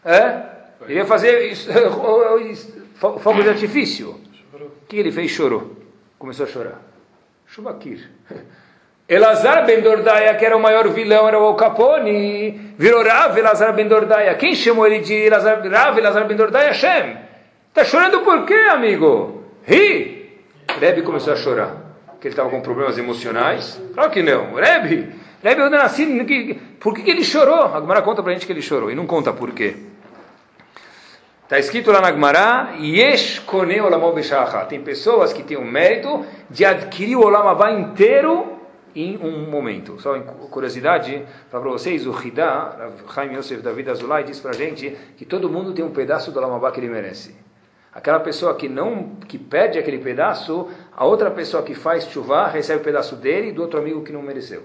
[0.06, 0.51] É?
[0.88, 1.56] Ia fazer
[2.96, 4.16] fogo de artifício.
[4.54, 5.32] O que, ele fez?
[5.32, 5.76] Chorou.
[6.18, 6.82] Começou a chorar.
[7.48, 8.10] Chubakir.
[9.08, 13.74] Elazar ben Dordaia, que era o maior vilão, era o Al Capone, virou Rav Elazar
[13.74, 14.36] ben Dordaia.
[14.36, 16.70] Quem chamou ele de Elazar, Rav Elazar ben Dordaia?
[16.70, 17.18] Hashem.
[17.68, 19.44] Está chorando por quê, amigo?
[19.66, 20.40] Ri.
[20.80, 21.76] Rebbe começou a chorar,
[22.22, 23.82] que ele estava com problemas emocionais.
[23.94, 24.54] Claro que não.
[24.56, 25.10] Rebbe,
[25.44, 26.06] Rebbe nasci,
[26.80, 27.76] por que, que ele chorou?
[27.76, 29.76] A Gemara conta para gente que ele chorou, e não conta por quê.
[31.52, 34.14] Está escrito lá na Gemara, Yesh kone olamó
[34.70, 38.58] Tem pessoas que têm o mérito de adquirir o olamabá inteiro
[38.96, 40.00] em um momento.
[40.00, 44.98] Só em curiosidade, para vocês, o Hidá, Chaim Yosef David Azulay, diz para a gente
[45.18, 47.36] que todo mundo tem um pedaço do Lamabá que ele merece.
[47.94, 52.80] Aquela pessoa que não que perde aquele pedaço, a outra pessoa que faz chuva recebe
[52.80, 54.64] o pedaço dele e do outro amigo que não mereceu.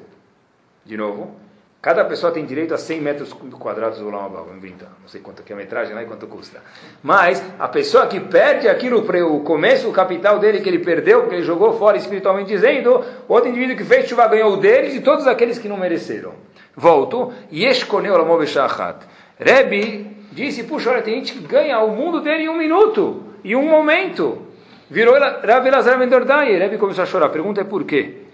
[0.85, 1.35] De novo,
[1.81, 5.53] Cada pessoa tem direito a 100 metros quadrados do Lama Baba, Não sei quanto que
[5.53, 6.61] é a metragem lá e quanto custa.
[7.01, 11.37] Mas a pessoa que perde aquilo, o começo, o capital dele que ele perdeu, porque
[11.37, 15.29] ele jogou fora espiritualmente dizendo, outro indivíduo que fez chuva ganhou o deles e todos
[15.29, 16.33] aqueles que não mereceram.
[16.75, 17.33] Volto.
[17.53, 19.07] Yeshkoneu Lamov Shachat.
[19.39, 23.55] Rebbe disse, puxa, olha, tem gente que ganha o mundo dele em um minuto, em
[23.55, 24.43] um momento.
[24.91, 26.57] Virou Rav Elazar Mendordai.
[26.59, 27.27] Rebbe começou a chorar.
[27.27, 28.26] A pergunta é por quê?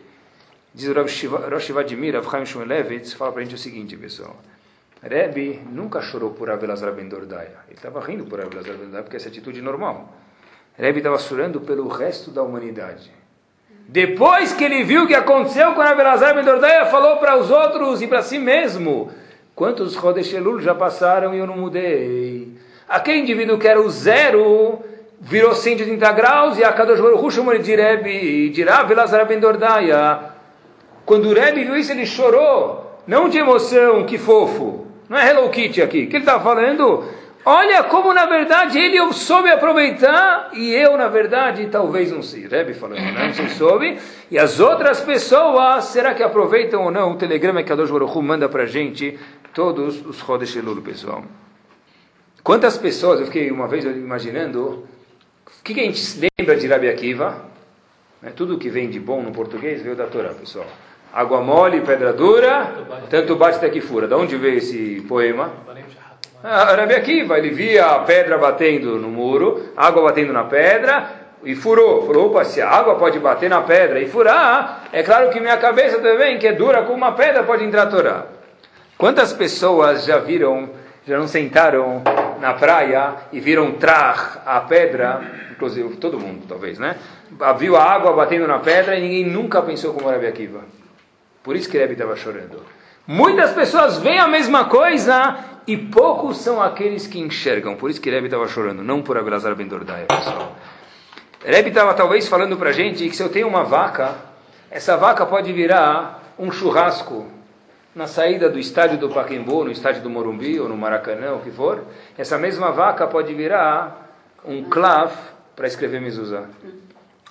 [0.74, 4.34] Diz o Rosh Vladimir, Rav Chaim Shmulevitz, fala para a gente o seguinte, pessoal.
[5.02, 7.58] Rebbe nunca chorou por Avelazar Ben Dordaia.
[7.68, 10.16] Ele estava rindo por Avelazar Ben Dordaia, porque essa atitude é normal.
[10.78, 13.10] Rebbe estava chorando pelo resto da humanidade.
[13.86, 18.00] Depois que ele viu o que aconteceu com Avelazar Ben Dordaia, falou para os outros
[18.00, 19.10] e para si mesmo,
[19.54, 22.56] quantos Chodesh Elul já passaram e eu não mudei.
[22.88, 24.82] Aquele indivíduo que era o zero,
[25.20, 30.31] virou 130 graus, e a Kadosh Baruch Hu chamou de Rebbe, de Avelazar Ben Dordaia.
[31.12, 32.98] Quando o Rebbe viu isso, ele chorou.
[33.06, 34.86] Não de emoção, que fofo.
[35.10, 36.04] Não é Hello Kitty aqui.
[36.04, 37.04] O que ele está falando?
[37.44, 42.46] Olha como, na verdade, ele soube aproveitar e eu, na verdade, talvez não sei.
[42.46, 43.30] Rebbe falando, né?
[43.38, 43.98] não soube.
[44.30, 48.18] E as outras pessoas, será que aproveitam ou não o telegrama que a Dojo Baruch
[48.22, 49.18] manda para gente
[49.52, 51.22] todos os Chodesh Elul, pessoal.
[52.42, 54.86] Quantas pessoas, eu fiquei uma vez imaginando,
[55.60, 57.44] o que, que a gente lembra de Rabi Akiva?
[58.22, 60.64] Né, tudo que vem de bom no português veio da Torá, pessoal.
[61.12, 62.72] Água mole, pedra dura,
[63.10, 64.08] tanto bate até que fura.
[64.08, 65.50] Da onde veio esse poema?
[66.42, 72.06] Ah, Akiva, ele via a pedra batendo no muro, água batendo na pedra, e furou.
[72.06, 75.56] Falou, opa, se a água pode bater na pedra e furar, é claro que minha
[75.56, 78.26] cabeça também, que é dura como uma pedra, pode entrar a Torá.
[78.96, 80.70] Quantas pessoas já viram,
[81.06, 82.02] já não sentaram
[82.40, 85.20] na praia e viram trar a pedra,
[85.50, 86.96] inclusive todo mundo talvez, né?
[87.58, 90.60] Viu a água batendo na pedra e ninguém nunca pensou como Rabi Akiva.
[91.42, 92.62] Por isso que Rebbe estava chorando.
[93.06, 97.76] Muitas pessoas veem a mesma coisa e poucos são aqueles que enxergam.
[97.76, 100.56] Por isso que Rebbe estava chorando, não por Abelazar Ben Dordai, pessoal.
[101.44, 104.14] Rebbe estava talvez falando para a gente que se eu tenho uma vaca,
[104.70, 107.26] essa vaca pode virar um churrasco
[107.94, 111.50] na saída do estádio do Paquembu, no estádio do Morumbi ou no Maracanã, o que
[111.50, 111.84] for.
[112.16, 115.12] Essa mesma vaca pode virar um clav
[115.54, 116.44] para escrever mezuzá.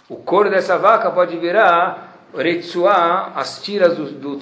[0.07, 4.39] O couro dessa vaca pode virar retsuá, as tiras do, do.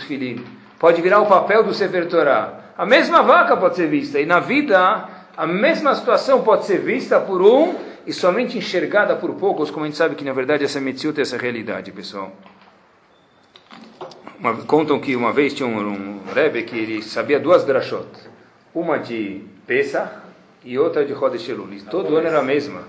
[0.77, 2.59] Pode virar o papel do Sefer Torah.
[2.77, 4.19] A mesma vaca pode ser vista.
[4.19, 7.75] E na vida, a mesma situação pode ser vista por um
[8.05, 11.21] e somente enxergada por poucos, como a gente sabe que na verdade essa metziut é
[11.21, 12.31] essa realidade, pessoal.
[14.39, 18.07] Uma, contam que uma vez tinha um, um Rebbe que ele sabia duas drashot.
[18.73, 20.09] Uma de Pesach
[20.63, 21.73] e outra de Chodesh Elul.
[21.73, 22.83] E todo ano era a mesma.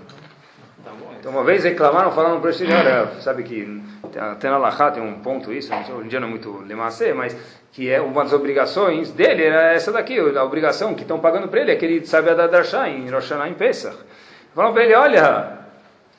[1.19, 3.81] Então uma vez reclamaram, falaram para ele, sabe que
[4.17, 7.35] até na Lachá tem um ponto isso, hoje em dia não é muito lemacê, mas
[7.71, 11.61] que é uma das obrigações dele, era essa daqui, a obrigação que estão pagando para
[11.61, 13.97] ele, é que ele sabe a da Drashá em Rosh em Pesach.
[14.53, 15.59] Falaram para ele, olha,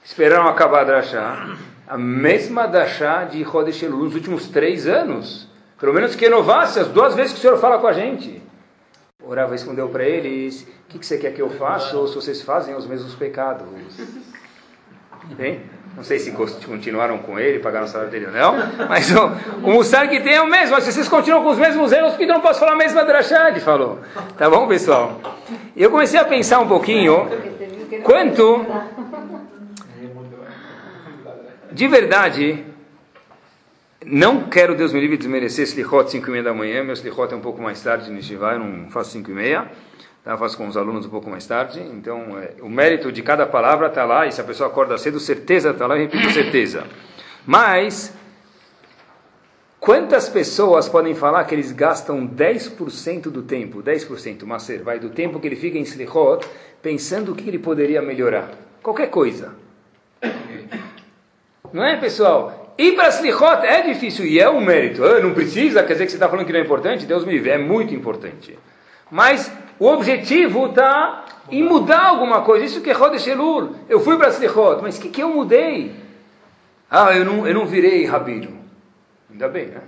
[0.05, 6.15] esperaram acabar a Drashá, a mesma Drashá de Elul nos últimos três anos, pelo menos
[6.15, 8.43] que renovasse as duas vezes que o senhor fala com a gente.
[9.23, 12.15] O Rava respondeu para eles, o que, que você quer que eu faça, ou se
[12.15, 13.69] vocês fazem os mesmos pecados?
[15.39, 15.61] Hein?
[15.95, 18.55] Não sei se continuaram com ele, pagaram o salário dele ou não,
[18.89, 19.27] mas o,
[19.63, 20.81] o Mussar que tem é o mesmo.
[20.81, 23.05] Se vocês continuam com os mesmos erros, por que eu não posso falar a mesma
[23.05, 23.53] drachá?
[23.61, 23.99] falou.
[24.39, 25.21] Tá bom, pessoal?
[25.77, 27.29] Eu comecei a pensar um pouquinho
[28.05, 28.65] quanto,
[31.71, 32.65] de verdade,
[34.05, 36.83] não quero, Deus me livre, desmerecer Slichot 5 e meia da manhã.
[36.83, 39.71] Meu Slichot é um pouco mais tarde no Shivá, eu não faço 5 e meia.
[40.25, 40.37] Tá?
[40.37, 41.81] Faço com os alunos um pouco mais tarde.
[41.81, 45.19] Então, é, o mérito de cada palavra está lá, e se a pessoa acorda cedo,
[45.19, 46.85] certeza está lá, eu repito certeza.
[47.45, 48.15] Mas,
[49.81, 55.41] quantas pessoas podem falar que eles gastam 10% do tempo, 10%, Maser, vai, do tempo
[55.41, 56.47] que ele fica em Slichot,
[56.81, 58.51] pensando o que ele poderia melhorar?
[58.81, 59.55] Qualquer coisa.
[61.73, 62.75] Não é, pessoal?
[62.79, 65.05] Ir para Slichot é difícil e é um mérito.
[65.05, 67.07] Ah, não precisa, quer dizer que você está falando que não é importante?
[67.07, 68.57] Deus me livre, é muito importante.
[69.13, 72.65] Mas o objetivo está em mudar alguma coisa.
[72.65, 73.77] Isso que é Rodesh Elul.
[73.87, 75.95] Eu fui para Slichot, mas o que, que eu mudei?
[76.91, 78.59] Ah, eu não, eu não virei rabino.
[79.31, 79.83] Ainda bem, né?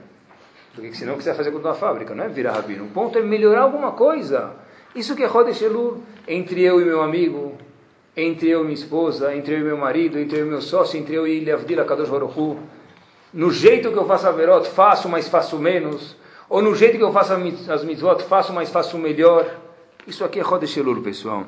[0.75, 2.15] Porque senão o que você vai fazer com a fábrica?
[2.15, 2.85] Não é virar rabino.
[2.85, 4.51] O ponto é melhorar alguma coisa.
[4.95, 6.03] Isso que é Rodesh Elul.
[6.29, 7.57] Entre eu e meu amigo,
[8.15, 10.99] entre eu e minha esposa, entre eu e meu marido, entre eu e meu sócio,
[10.99, 12.59] entre eu e Leavdila Kadosh Baruch
[13.33, 16.15] No jeito que eu faço a verot, faço, mas faço menos
[16.49, 19.47] ou no jeito que eu faço as mitzvot, faço, mas faço melhor.
[20.07, 21.47] Isso aqui é Rodesh Elul, pessoal.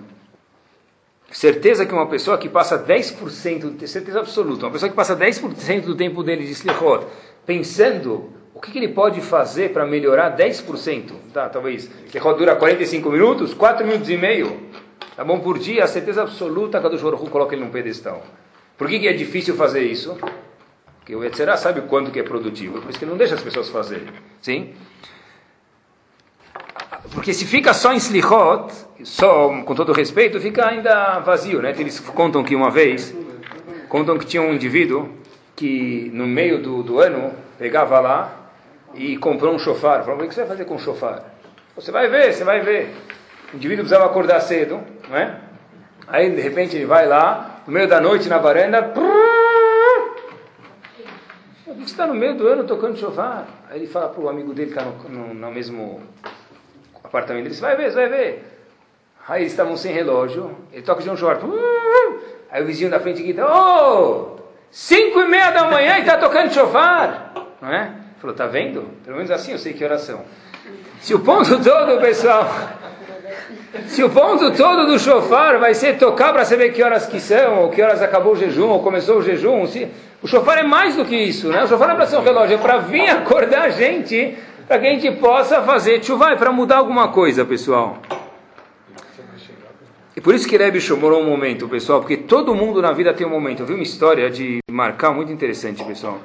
[1.31, 5.97] Certeza que uma pessoa que passa 10%, certeza absoluta, uma pessoa que passa 10% do
[5.97, 7.07] tempo dele de Slichot,
[7.45, 13.11] pensando o que, que ele pode fazer para melhorar 10%, tá, talvez, Slichot dura 45
[13.11, 14.63] minutos, 4 minutos e meio,
[15.17, 18.23] tá bom, por dia, a certeza absoluta que a do Joruhu coloca ele num pedestal.
[18.79, 20.17] Por que, que é difícil fazer isso?
[21.07, 23.69] Porque o Yetzirah sabe quanto que é produtivo, por isso que não deixa as pessoas
[23.69, 24.09] fazerem.
[24.43, 24.75] Sim?
[27.13, 28.73] Porque se fica só em Slichot,
[29.05, 31.73] só com todo respeito, fica ainda vazio, né?
[31.79, 33.15] Eles contam que uma vez,
[33.89, 35.09] contam que tinha um indivíduo
[35.55, 38.51] que no meio do, do ano pegava lá
[38.93, 40.03] e comprou um chofar.
[40.03, 41.23] Falou, o que você vai fazer com o chofar?
[41.77, 42.93] Você vai ver, você vai ver.
[43.53, 45.39] O indivíduo precisava acordar cedo, não é?
[46.09, 48.83] Aí de repente ele vai lá, no meio da noite na varanda,
[51.85, 53.47] você está no meio do ano tocando chofar.
[53.71, 56.01] Aí ele fala para o amigo dele que está no, no, no, mesmo
[57.03, 58.45] apartamento dele, vai ver, vai ver.
[59.29, 61.41] Aí eles estavam sem relógio, ele toca de um chofar.
[62.51, 64.37] Aí o vizinho da frente grita, oh,
[64.71, 67.33] cinco e meia da manhã e está tocando chofar.
[67.61, 67.83] Não é?
[67.83, 68.89] Ele falou, tá vendo?
[69.05, 70.23] Pelo menos assim eu sei que oração.
[71.01, 72.49] Se o ponto todo, pessoal,
[73.87, 77.61] se o ponto todo do chofar vai ser tocar para saber que horas que são,
[77.63, 79.89] ou que horas acabou o jejum, ou começou o jejum, se,
[80.23, 81.65] o chofar é mais do que isso, né?
[81.65, 84.81] O chofar não é para ser um relógio, é para vir acordar a gente para
[84.81, 87.99] que a gente possa fazer chuva, para mudar alguma coisa, pessoal.
[90.17, 93.27] E por isso que Rebbe chamou um momento, pessoal, porque todo mundo na vida tem
[93.27, 93.61] um momento.
[93.61, 96.19] Eu vi uma história de marcar muito interessante, pessoal.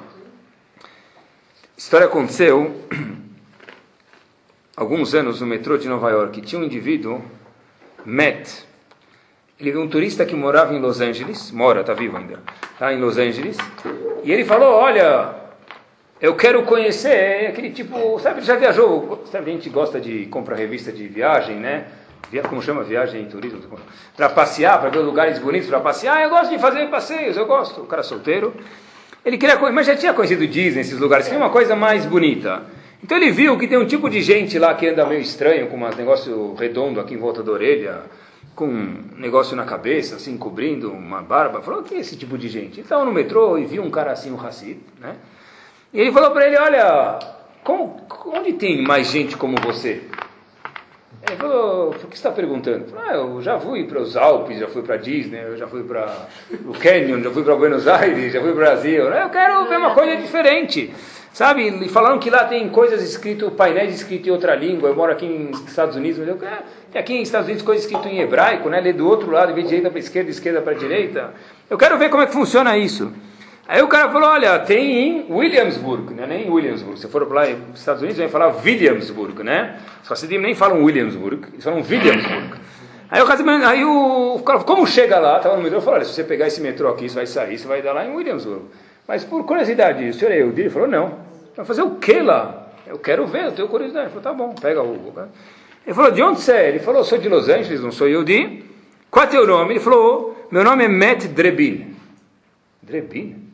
[0.82, 2.74] A história aconteceu
[4.74, 6.40] alguns anos no metrô de Nova York.
[6.40, 7.22] Tinha um indivíduo,
[8.04, 8.64] Matt,
[9.62, 12.40] ele viu um turista que morava em Los Angeles, mora, está vivo ainda,
[12.72, 13.56] está em Los Angeles,
[14.24, 15.36] e ele falou, olha,
[16.20, 20.90] eu quero conhecer aquele tipo, sabe, já viajou, sabe, a gente gosta de comprar revista
[20.90, 21.84] de viagem, né?
[22.48, 23.60] como chama viagem em turismo,
[24.16, 26.22] para passear, para ver lugares bonitos para passear.
[26.22, 27.82] Eu gosto de fazer passeios, eu gosto.
[27.82, 28.54] O cara solteiro,
[29.22, 32.62] ele queria, mas já tinha conhecido Disney, esses lugares, queria uma coisa mais bonita.
[33.04, 35.76] Então ele viu que tem um tipo de gente lá que anda meio estranho, com
[35.76, 38.02] um negócio redondo aqui em volta da orelha,
[38.54, 41.62] com um negócio na cabeça, assim, cobrindo uma barba.
[41.62, 42.74] Falou, que é esse tipo de gente?
[42.74, 45.16] Ele estava no metrô e viu um cara assim, um Hassid, né?
[45.92, 47.18] E ele falou para ele, olha,
[47.64, 50.02] como, onde tem mais gente como você?
[51.28, 52.86] Ele falou, por que você está perguntando?
[52.98, 56.26] Ah, eu já fui para os Alpes, já fui para Disney, eu já fui para
[56.66, 59.04] o Canyon, já fui para Buenos Aires, já fui para o Brasil.
[59.04, 60.92] Eu quero ver uma coisa diferente.
[61.32, 64.90] Sabe, e falaram que lá tem coisas escritas, painéis escritos em outra língua.
[64.90, 68.12] Eu moro aqui nos Estados Unidos, mas eu tem aqui nos Estados Unidos coisas escritas
[68.12, 68.80] em hebraico, né?
[68.82, 71.32] Ler do outro lado, de direita para esquerda, esquerda para direita.
[71.70, 73.10] Eu quero ver como é que funciona isso.
[73.66, 76.26] Aí o cara falou, olha, tem em Williamsburg, né?
[76.26, 77.00] nem em Williamsburg.
[77.00, 79.78] Se for lá nos Estados Unidos, vai falar Williamsburg, né?
[80.04, 82.60] Os Hassidim nem falam Williamsburg, eles falam Williamsburg.
[83.10, 85.38] Aí o, aí o cara, como chega lá?
[85.38, 87.66] Estava no metrô, falou, olha, se você pegar esse metrô aqui, você vai sair, você
[87.66, 88.64] vai dar lá em Williamsburg.
[89.06, 90.62] Mas por curiosidade, o senhor é Yehudi?
[90.62, 91.18] Ele falou, não.
[91.56, 92.68] Vai fazer o que lá?
[92.86, 94.06] Eu quero ver, eu tenho curiosidade.
[94.06, 95.12] Ele falou, tá bom, pega o...
[95.84, 96.68] Ele falou, de onde você é?
[96.68, 98.64] Ele falou, sou de Los Angeles, não sou Yehudi.
[99.10, 99.74] Qual é teu nome?
[99.74, 101.96] Ele falou, meu nome é Matt Drebin.
[102.80, 103.48] Drebin?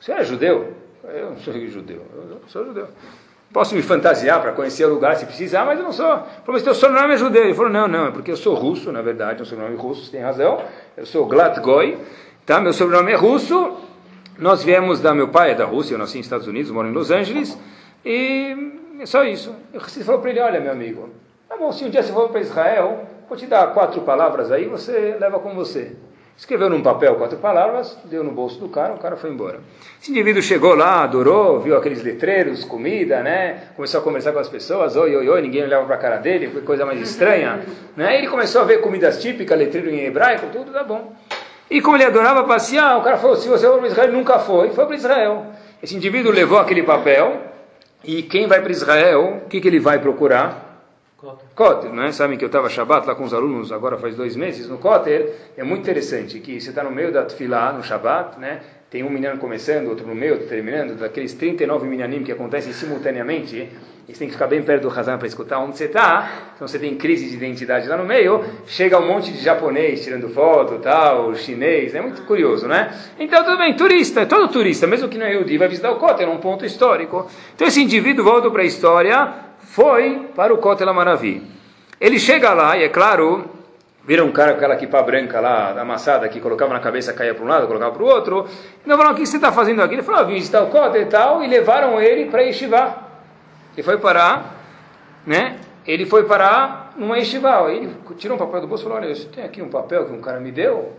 [0.00, 0.74] Você é judeu?
[1.04, 2.88] Eu não sou judeu, eu sou judeu.
[3.52, 6.06] Posso me fantasiar para conhecer o lugar se precisar, mas eu não sou.
[6.06, 7.44] Falou, mas teu sobrenome é judeu.
[7.44, 10.04] Ele falou, não, não, é porque eu sou russo, na verdade, é um sobrenome russo,
[10.04, 10.60] você tem razão.
[10.96, 11.96] Eu sou Glatgoy,
[12.44, 12.60] tá?
[12.60, 13.76] Meu sobrenome é russo.
[14.38, 16.92] Nós viemos da meu pai, é da Rússia, eu nasci nos Estados Unidos, moro em
[16.92, 17.56] Los Angeles,
[18.04, 19.54] e é só isso.
[19.72, 21.08] Você falou para ele, olha, meu amigo,
[21.48, 24.66] tá bom, se um dia você for para Israel, vou te dar quatro palavras aí,
[24.66, 25.92] você leva com você.
[26.36, 29.60] Escreveu num papel quatro palavras, deu no bolso do cara, o cara foi embora.
[30.02, 33.68] Esse indivíduo chegou lá, adorou, viu aqueles letreiros, comida, né?
[33.76, 36.48] Começou a conversar com as pessoas, oi, oi, oi, ninguém olhava para a cara dele,
[36.48, 37.60] foi coisa mais estranha.
[37.96, 38.18] Né?
[38.18, 41.14] Ele começou a ver comidas típicas, letreiro em hebraico, tudo tá bom.
[41.70, 44.70] E como ele adorava passear, o cara falou, se você for para Israel, nunca foi,
[44.70, 45.46] foi para Israel.
[45.82, 47.40] Esse indivíduo levou aquele papel,
[48.04, 50.64] e quem vai para Israel, o que, que ele vai procurar?
[51.54, 52.12] Kotel, né?
[52.12, 55.30] Sabem que eu estava Shabbat lá com os alunos agora faz dois meses no Kotel.
[55.56, 58.60] É muito interessante que você está no meio da Tfilá, no Shabbat, né?
[58.90, 63.70] Tem um menino começando, outro no meio, outro terminando, daqueles 39 minyanim que acontecem simultaneamente.
[64.06, 66.30] E você tem que ficar bem perto do Hazan para escutar onde você está.
[66.54, 68.44] Então você tem crise de identidade lá no meio.
[68.66, 71.94] Chega um monte de japonês tirando foto, tal, chinês.
[71.94, 72.94] É muito curioso, né?
[73.18, 76.28] Então tudo bem, turista, todo turista, mesmo que não é Yehudi, vai visitar o Kotel,
[76.28, 77.30] é um ponto histórico.
[77.54, 81.42] Então esse indivíduo volta para a história foi para o Kotel Amaravi.
[81.98, 83.46] Ele chega lá, e é claro,
[84.06, 87.42] vira um cara com aquela equipa branca lá, amassada, que colocava na cabeça, caía para
[87.42, 88.46] um lado, colocava para o outro.
[88.84, 89.94] Então falaram, o que você está fazendo aqui?
[89.94, 93.03] Ele falou, ah, visitar o Kotel e tal, e levaram ele para Yeshiva.
[93.76, 94.54] Ele foi parar,
[95.26, 95.58] né?
[95.86, 97.70] Ele foi parar numa Yeshiva.
[97.70, 100.12] Ele tirou um papel do bolso e falou, olha, você tem aqui um papel que
[100.12, 100.92] um cara me deu?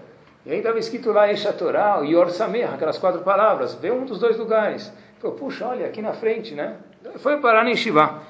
[0.46, 3.74] E aí estava escrito lá Eshatorá, Yor Samer, aquelas quatro palavras.
[3.74, 4.88] Vê um dos dois lugares.
[4.88, 6.76] Ele falou, puxa, olha, aqui na frente, né?
[7.04, 8.22] Ele foi parar na Yeshiva.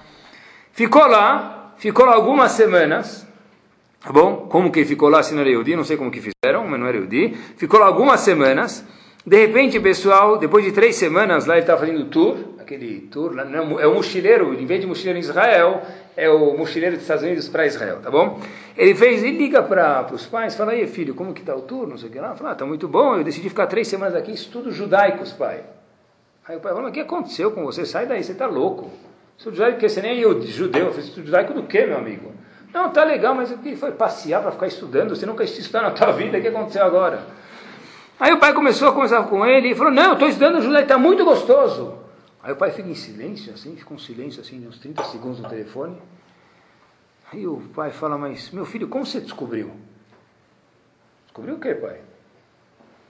[0.71, 3.27] Ficou lá, ficou lá algumas semanas,
[4.01, 4.47] tá bom?
[4.49, 5.75] Como que ficou lá se não era Yehudi?
[5.75, 7.33] Não sei como que fizeram, mas não era Yehudi.
[7.57, 8.85] Ficou lá algumas semanas.
[9.25, 13.79] De repente, pessoal, depois de três semanas, lá ele estava fazendo tour, aquele tour, não,
[13.79, 15.81] é o mochileiro, em vez de mochileiro em Israel,
[16.17, 18.39] é o mochileiro dos Estados Unidos para Israel, tá bom?
[18.75, 21.87] Ele fez, ele liga para os pais, fala, aí filho, como que está o tour,
[21.87, 24.15] não sei o que lá, fala, ah, tá muito bom, eu decidi ficar três semanas
[24.15, 25.61] aqui, estudo judaicos, pai.
[26.47, 27.85] Aí o pai fala, o que aconteceu com você?
[27.85, 28.91] Sai daí, você está louco.
[29.37, 30.85] Estudo judaico, porque você nem é judeu.
[30.85, 32.31] Eu estudo judaico do quê, meu amigo?
[32.73, 35.15] Não, tá legal, mas ele foi passear para ficar estudando.
[35.15, 37.23] Você nunca estudou na tua vida, o que aconteceu agora?
[38.19, 40.97] Aí o pai começou a conversar com ele e falou, não, estou estudando judaico, está
[40.97, 42.04] muito gostoso.
[42.45, 45.49] Aí o pai fica em silêncio, assim, fica um silêncio, assim, uns 30 segundos no
[45.49, 45.97] telefone.
[47.33, 49.71] Aí o pai fala, mas, meu filho, como você descobriu?
[51.23, 52.01] Descobriu o quê, pai?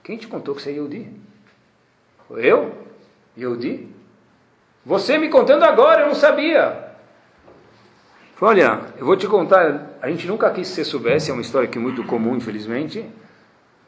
[0.02, 1.12] Quem te contou que você é Yehudi?
[2.30, 2.86] Eu?
[3.36, 3.90] Yehudi?
[4.86, 6.94] Você me contando agora, eu não sabia.
[8.40, 11.68] Olha, eu vou te contar, a gente nunca quis que você soubesse, é uma história
[11.68, 13.04] que é muito comum, infelizmente.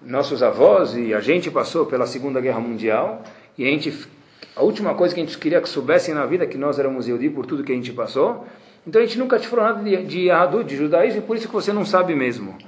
[0.03, 3.22] Nossos avós e a gente passou pela Segunda Guerra Mundial
[3.57, 4.18] e a gente
[4.59, 7.06] A última coisa que a gente queria que soubessem na vida é que nós éramos
[7.06, 8.44] Yehudi por tudo que a gente passou.
[8.84, 10.28] Então a gente nunca te falou nada de, de
[10.66, 12.59] de judaísmo, e por isso que você não sabe mesmo.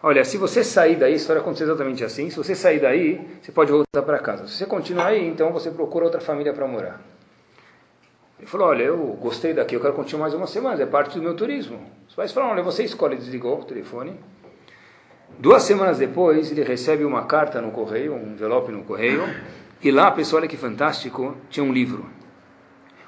[0.00, 3.50] Olha, se você sair daí, a história aconteceu exatamente assim, se você sair daí, você
[3.50, 4.46] pode voltar para casa.
[4.46, 7.00] Se você continuar aí, então você procura outra família para morar.
[8.38, 11.24] Ele falou, olha, eu gostei daqui, eu quero continuar mais uma semana, é parte do
[11.24, 11.80] meu turismo.
[12.08, 14.14] Os pais falaram, olha, você escolhe, desligou o telefone.
[15.40, 19.24] Duas semanas depois, ele recebe uma carta no correio, um envelope no correio,
[19.84, 22.06] e lá, pessoal, olha que fantástico, tinha um livro.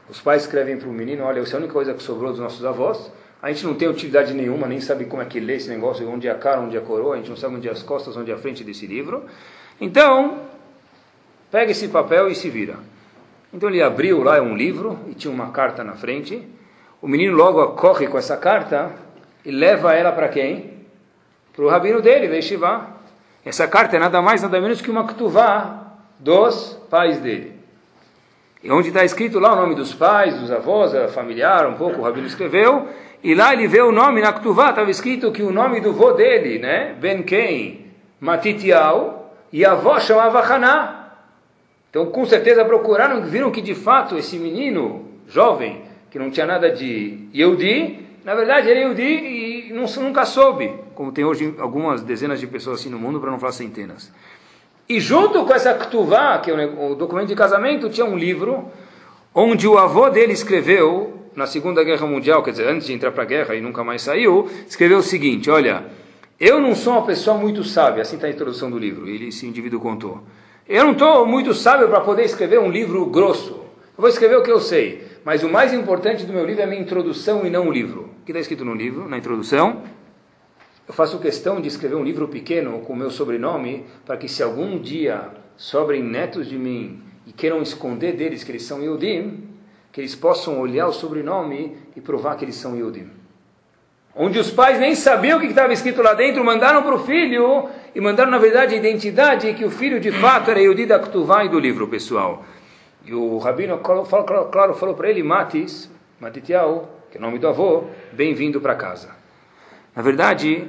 [0.09, 2.39] Os pais escrevem para o menino, olha, essa é a única coisa que sobrou dos
[2.39, 3.11] nossos avós,
[3.41, 6.29] a gente não tem utilidade nenhuma, nem sabe como é que lê esse negócio, onde
[6.29, 8.17] é a cara, onde é a coroa, a gente não sabe onde é as costas,
[8.17, 9.25] onde é a frente desse livro.
[9.81, 10.43] Então,
[11.51, 12.77] pega esse papel e se vira.
[13.53, 16.47] Então ele abriu lá um livro e tinha uma carta na frente.
[17.01, 18.93] O menino logo corre com essa carta
[19.45, 20.75] e leva ela para quem?
[21.55, 22.97] Para o rabino dele, Veshivá.
[23.45, 25.86] Essa carta é nada mais, nada menos que uma ktuvá
[26.19, 27.55] dos pais dele.
[28.63, 32.03] E onde está escrito lá o nome dos pais, dos avós, familiar, um pouco o
[32.03, 32.89] rabino escreveu,
[33.23, 36.13] e lá ele vê o nome na Ktuvá, estava escrito que o nome do vô
[36.13, 36.95] dele, né?
[37.01, 37.87] Ben Ken,
[38.21, 41.13] Matitial, e a avó chamava Haná.
[41.91, 46.71] Então, com certeza procuraram, viram que de fato esse menino jovem, que não tinha nada
[46.71, 52.41] de Yehudi, na verdade era Yehudi e não, nunca soube, como tem hoje algumas dezenas
[52.41, 54.13] de pessoas assim no mundo, para não falar centenas.
[54.89, 58.71] E junto com essa Ktuvá, que é o documento de casamento, tinha um livro
[59.35, 63.25] onde o avô dele escreveu na Segunda Guerra Mundial, quer dizer, antes de entrar para
[63.25, 65.85] a guerra e nunca mais saiu, escreveu o seguinte: Olha,
[66.39, 69.45] eu não sou uma pessoa muito sábia, assim está a introdução do livro, ele, esse
[69.47, 70.23] indivíduo contou.
[70.69, 73.55] Eu não estou muito sábio para poder escrever um livro grosso.
[73.55, 76.65] Eu vou escrever o que eu sei, mas o mais importante do meu livro é
[76.65, 78.11] a minha introdução e não o livro.
[78.21, 79.83] O que está escrito no livro, na introdução?
[80.89, 84.41] Eu faço questão de escrever um livro pequeno com o meu sobrenome, para que se
[84.41, 89.49] algum dia sobrem netos de mim e queiram esconder deles que eles são Yudim,
[89.91, 93.11] que eles possam olhar o sobrenome e provar que eles são Yudim.
[94.15, 97.69] Onde os pais nem sabiam o que estava escrito lá dentro, mandaram para o filho
[97.93, 101.45] e mandaram, na verdade, a identidade que o filho de fato era Yudi da Ktuvá
[101.45, 102.45] e do livro, pessoal.
[103.05, 107.85] E o rabino, claro falou para ele, Matis, Matitiau, que é o nome do avô,
[108.13, 109.16] bem-vindo para casa.
[109.97, 110.69] Na verdade,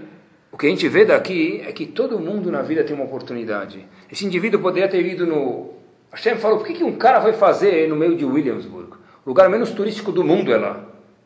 [0.54, 3.86] o que a gente vê daqui é que todo mundo na vida tem uma oportunidade.
[4.10, 5.74] Esse indivíduo poderia ter ido no.
[6.14, 8.94] Hashem falou: por que, que um cara vai fazer no meio de Williamsburg?
[9.26, 10.80] O lugar menos turístico do mundo é lá.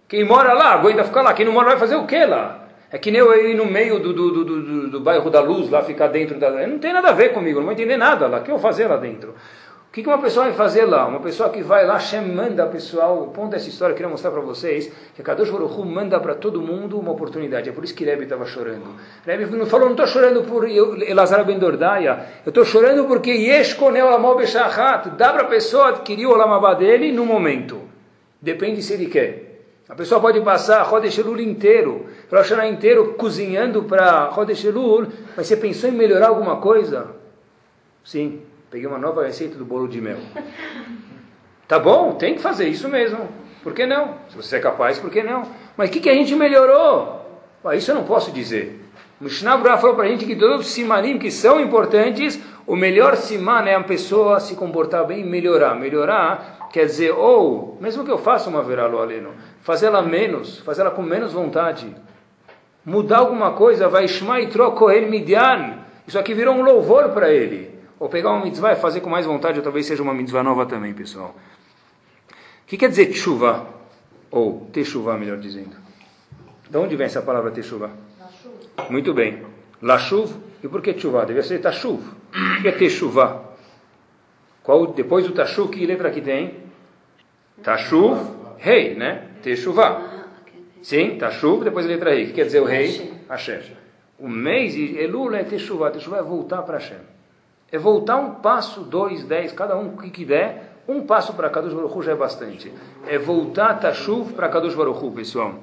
[0.08, 1.32] Quem mora lá aguenta ficar lá.
[1.36, 2.68] Quem não mora vai fazer o que lá?
[2.90, 5.70] É que nem eu ir no meio do, do, do, do, do bairro da luz,
[5.70, 6.50] lá ficar dentro da.
[6.68, 8.40] Não tem nada a ver comigo, não vou entender nada lá.
[8.40, 9.36] O que eu vou fazer lá dentro?
[9.92, 11.06] O que, uma pessoa vai fazer lá?
[11.06, 13.24] Uma pessoa que vai lá, Hashem manda pessoal.
[13.24, 16.62] O ponto dessa história eu queria mostrar para vocês que Kadosh Baruch manda para todo
[16.62, 17.68] mundo uma oportunidade.
[17.68, 18.96] É por isso que Rebbe estava chorando.
[19.26, 22.26] Rebbe não falou, não estou chorando por Elazar Ben Dordaia.
[22.46, 24.38] Eu estou chorando porque Yesh Konel Amol
[25.18, 27.82] Dá para a pessoa adquirir o Lamabá dele no momento.
[28.42, 29.60] Depende se ele quer.
[29.90, 35.58] A pessoa pode passar Rodesh Elul inteiro, Rosh inteiro cozinhando para Rodesh Elul, mas você
[35.58, 37.08] pensou em melhorar alguma coisa?
[38.02, 38.42] Sim,
[38.72, 40.18] peguei uma nova receita do bolo de mel.
[41.68, 43.30] Tá bom, tem que fazer isso mesmo.
[43.62, 44.16] Por que não?
[44.30, 45.44] Se você é capaz, por que não?
[45.78, 47.26] Mas o que, que a gente melhorou?
[47.64, 48.84] Ah, isso eu não posso dizer.
[49.20, 53.16] Mishnah Brah falou para a gente que todos os simanim que são importantes, o melhor
[53.16, 55.76] siman é a pessoa se comportar bem e melhorar.
[55.76, 61.02] Melhorar Quer dizer, ou, mesmo que eu faça uma veralo aleno, fazê-la menos, fazê-la com
[61.02, 61.94] menos vontade.
[62.86, 65.80] Mudar alguma coisa, vai Shmai Trokoel Midian.
[66.08, 67.81] Isso aqui virou um louvor para ele.
[68.02, 70.66] Ou pegar uma mitzvah e fazer com mais vontade, ou talvez seja uma mitzvah nova
[70.66, 71.36] também, pessoal.
[72.64, 73.68] O que quer dizer tshuva?
[74.32, 75.76] Ou teshuva, melhor dizendo.
[76.68, 77.92] De onde vem essa palavra teshuva?
[78.90, 79.46] Muito bem.
[79.84, 80.32] Lashuv.
[80.64, 81.28] E por que tshuva?
[81.28, 82.02] Deve ser tashuv.
[82.58, 83.52] O que é teshuva?
[84.64, 86.56] Qual, depois do Tashuv, que letra que tem?
[87.62, 88.18] Tashuv,
[88.58, 89.28] rei, né?
[89.44, 90.26] Teshuvah.
[90.82, 92.24] Sim, Tashuv, depois a letra rei.
[92.24, 93.14] O que quer dizer o rei?
[93.30, 93.62] Hashem.
[94.18, 95.92] O mês, Elul é Teshuvah.
[95.92, 97.11] Teshuvah é voltar para Hashem.
[97.72, 100.82] É voltar um passo, dois, dez, cada um que quiser.
[100.88, 102.72] Um passo para Kadosh Baruch Hu já é bastante.
[103.08, 105.56] É voltar Tashuv para Kadosh Baruch Hu, pessoal.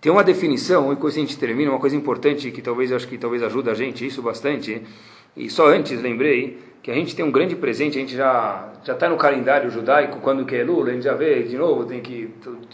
[0.00, 3.16] Tem uma definição, e coisa a gente termina, uma coisa importante que talvez acho que
[3.16, 4.82] talvez ajuda a gente isso bastante.
[5.36, 8.92] E só antes lembrei que a gente tem um grande presente, a gente já já
[8.92, 12.02] está no calendário judaico, quando que é Lula, a gente já vê de novo, tem
[12.02, 12.30] que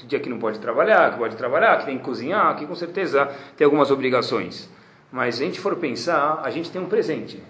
[0.08, 3.30] dia que não pode trabalhar, que pode trabalhar, que tem que cozinhar, que com certeza
[3.56, 4.68] tem algumas obrigações.
[5.12, 7.40] Mas se a gente for pensar, a gente tem um presente.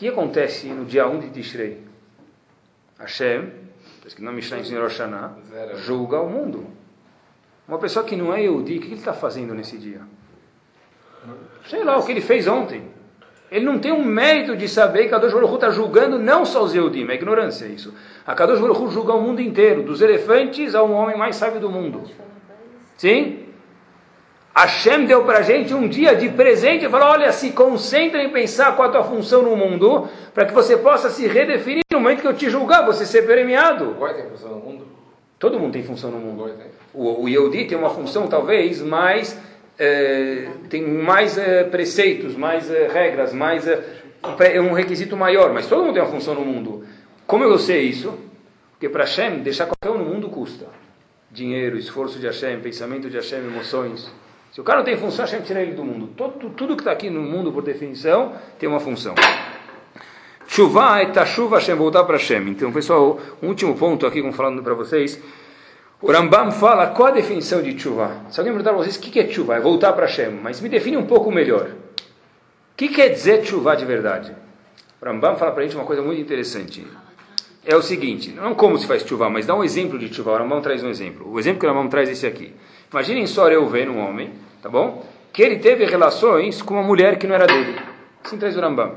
[0.00, 1.76] O que acontece no dia 1 de Tishrei?
[2.98, 3.50] Hashem,
[4.16, 5.36] que não Mishnah em Roshana,
[5.84, 6.66] julga o mundo.
[7.68, 10.00] Uma pessoa que não é Yehudi, o que ele está fazendo nesse dia?
[11.68, 12.84] Sei lá, o que ele fez ontem.
[13.50, 16.64] Ele não tem um mérito de saber que a Kadosh Baruch está julgando não só
[16.64, 17.92] os Yehudim, é ignorância isso.
[18.26, 22.04] A Kadosh Baruch julga o mundo inteiro, dos elefantes ao homem mais sábio do mundo.
[22.96, 23.39] Sim?
[24.60, 28.28] Hashem deu para a gente um dia de presente e falou: olha, se concentra em
[28.28, 32.20] pensar qual a tua função no mundo, para que você possa se redefinir no momento
[32.20, 33.94] que eu te julgar, você ser premiado.
[33.98, 34.86] Qual tem função no mundo?
[35.38, 36.52] Todo mundo tem função no mundo.
[36.92, 39.38] O, o Yehudi tem uma função talvez mais.
[39.78, 43.64] É, tem mais é, preceitos, mais é, regras, mais
[44.62, 46.84] um requisito maior, mas todo mundo tem uma função no mundo.
[47.26, 48.12] Como eu sei isso?
[48.72, 50.66] Porque para Hashem, deixar qualquer um no mundo custa.
[51.30, 54.12] Dinheiro, esforço de Hashem, pensamento de Hashem, emoções.
[54.52, 56.08] Se o cara não tem função, Hashem tira ele do mundo.
[56.16, 59.14] Todo, tudo que está aqui no mundo, por definição, tem uma função.
[60.46, 62.48] Chuva é tashuva Hashem, voltar para Hashem.
[62.48, 65.22] Então, pessoal, um último ponto aqui, como falando para vocês.
[66.02, 68.24] O Rambam fala qual a definição de chuva.
[68.30, 70.30] Se alguém perguntar para vocês o que é chuva, é voltar para Hashem.
[70.42, 71.68] Mas me define um pouco melhor.
[71.68, 74.34] O que quer dizer chuva de verdade?
[75.00, 76.84] O Rambam fala para a gente uma coisa muito interessante.
[77.64, 80.32] É o seguinte, não como se faz chuva, mas dá um exemplo de chuva.
[80.32, 81.30] O Rambam traz um exemplo.
[81.30, 82.52] O exemplo que o Rambam traz é esse aqui.
[82.92, 85.06] Imaginem só eu vendo um homem, tá bom?
[85.32, 87.78] Que ele teve relações com uma mulher que não era dele.
[88.24, 88.94] Assim traz o Rambam.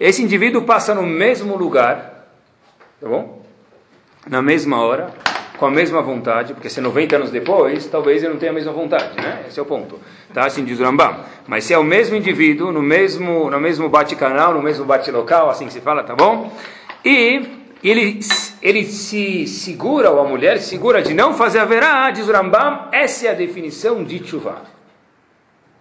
[0.00, 2.26] Esse indivíduo passa no mesmo lugar,
[3.00, 3.40] tá bom?
[4.28, 5.14] Na mesma hora,
[5.56, 8.72] com a mesma vontade, porque se 90 anos depois, talvez ele não tenha a mesma
[8.72, 9.44] vontade, né?
[9.46, 10.00] Esse é o ponto.
[10.32, 10.46] Tá?
[10.46, 11.16] Assim diz o Rambam.
[11.46, 15.66] Mas se é o mesmo indivíduo, no mesmo, no mesmo bate-canal, no mesmo bate-local, assim
[15.66, 16.52] que se fala, tá bom?
[17.04, 18.20] E ele,
[18.62, 22.88] ele se segura, ou a mulher segura de não fazer a verá, diz o Rambam,
[22.90, 24.62] essa é a definição de chuva.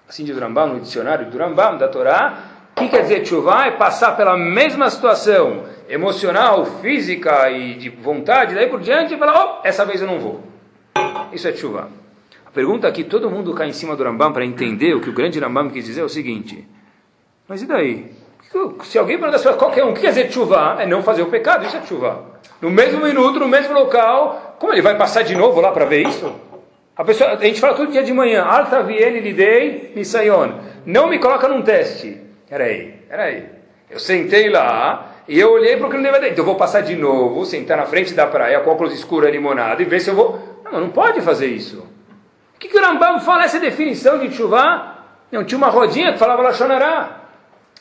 [0.08, 3.68] Assim diz o Rambam no dicionário do Rambam, da Torá, o que quer dizer chuva?
[3.68, 9.62] É passar pela mesma situação emocional, física e de vontade, daí por diante, e falar,
[9.62, 10.44] oh, essa vez eu não vou.
[11.32, 11.90] Isso é chuva.
[12.46, 15.14] A pergunta aqui, todo mundo cai em cima do Rambam para entender o que o
[15.14, 16.68] grande Rambam quis dizer é o seguinte,
[17.48, 18.23] mas e daí?
[18.84, 20.78] Se alguém perguntar para qualquer um, o que quer dizer chuva?
[20.80, 22.24] É não fazer o pecado, isso é chuva.
[22.62, 26.08] No mesmo minuto, no mesmo local, como ele vai passar de novo lá para ver
[26.08, 26.34] isso?
[26.96, 30.52] A, pessoa, a gente fala todo dia de manhã, alta viene lidei misayon.
[30.86, 32.22] Não me coloca num teste.
[32.48, 33.50] Peraí, peraí.
[33.90, 36.82] Eu sentei lá e eu olhei para o que não deve Então eu vou passar
[36.82, 40.16] de novo, sentar na frente da praia com óculos escuros, limonada e ver se eu
[40.16, 40.62] vou.
[40.64, 41.80] Não, não pode fazer isso.
[42.56, 44.96] O que, que o Rambam fala essa definição de chuva?
[45.32, 47.23] Não, tinha uma rodinha que falava Lachonará.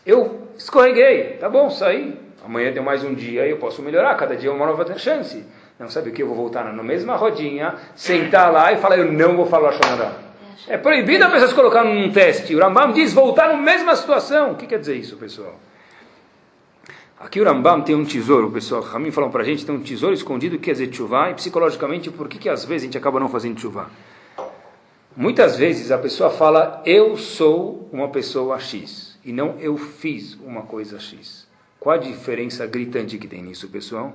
[0.05, 2.19] Eu escorreguei, tá bom, saí.
[2.45, 5.45] Amanhã tem mais um dia e eu posso melhorar, cada dia é uma nova chance.
[5.79, 6.23] Não sabe o que?
[6.23, 10.13] Eu vou voltar na mesma rodinha, sentar lá e falar, eu não vou falar Shonará.
[10.67, 12.55] É proibido a pessoa se colocar num teste.
[12.55, 14.53] O Rambam diz voltar na mesma situação.
[14.53, 15.55] O que quer dizer isso, pessoal?
[17.19, 18.83] Aqui o Rambam tem um tesouro, pessoal.
[18.83, 22.29] Ramin falou para gente, tem um tesouro escondido que quer dizer chuvá e psicologicamente por
[22.29, 23.89] que, que às vezes a gente acaba não fazendo chuvá?
[25.17, 30.63] Muitas vezes a pessoa fala, eu sou uma pessoa X e não eu fiz uma
[30.63, 31.47] coisa X.
[31.79, 34.13] Qual a diferença gritante que tem nisso, pessoal?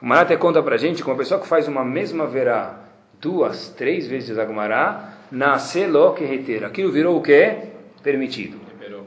[0.00, 2.80] O Mará até conta pra gente que uma pessoa que faz uma mesma verá
[3.20, 6.64] duas, três vezes a Gumará, nasce lo que reter.
[6.64, 7.56] Aquilo virou o quê?
[8.02, 8.58] Permitido.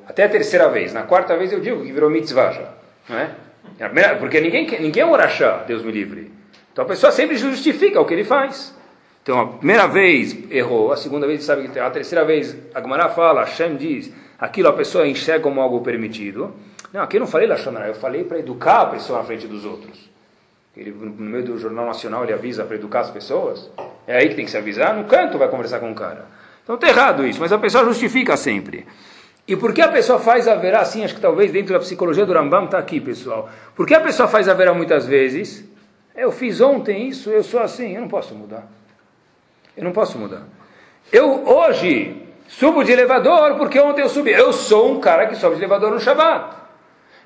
[0.08, 0.94] Até a terceira vez.
[0.94, 2.74] Na quarta vez eu digo que virou mitzvah já.
[3.10, 4.16] Não é?
[4.20, 6.32] Porque ninguém, ninguém é um orachá, Deus me livre.
[6.72, 8.74] Então a pessoa sempre justifica o que ele faz.
[9.22, 13.10] Então a primeira vez errou, a segunda vez sabe que a terceira vez a Gumará
[13.10, 14.14] fala, Hashem diz,
[14.46, 16.54] aquilo a pessoa enxerga como algo permitido.
[16.94, 19.66] Não, aqui eu não falei Lachonará, eu falei para educar a pessoa na frente dos
[19.66, 20.10] outros.
[20.78, 23.70] Ele, no meio do Jornal Nacional ele avisa para educar as pessoas.
[24.06, 26.26] É aí que tem que se avisar, no canto vai conversar com o cara.
[26.64, 28.86] Então está errado isso, mas a pessoa justifica sempre.
[29.48, 31.04] E por que a pessoa faz a verá assim?
[31.04, 33.50] Acho que talvez dentro da psicologia do Rambam está aqui, pessoal.
[33.76, 35.64] Por que a pessoa faz a verá muitas vezes?
[36.16, 38.68] Eu fiz ontem isso, eu sou assim, eu não posso mudar.
[39.78, 40.44] Eu não posso mudar.
[41.12, 44.32] Eu hoje Subo de elevador porque ontem eu subi.
[44.32, 46.56] Eu sou um cara que sobe de elevador no Shabbat.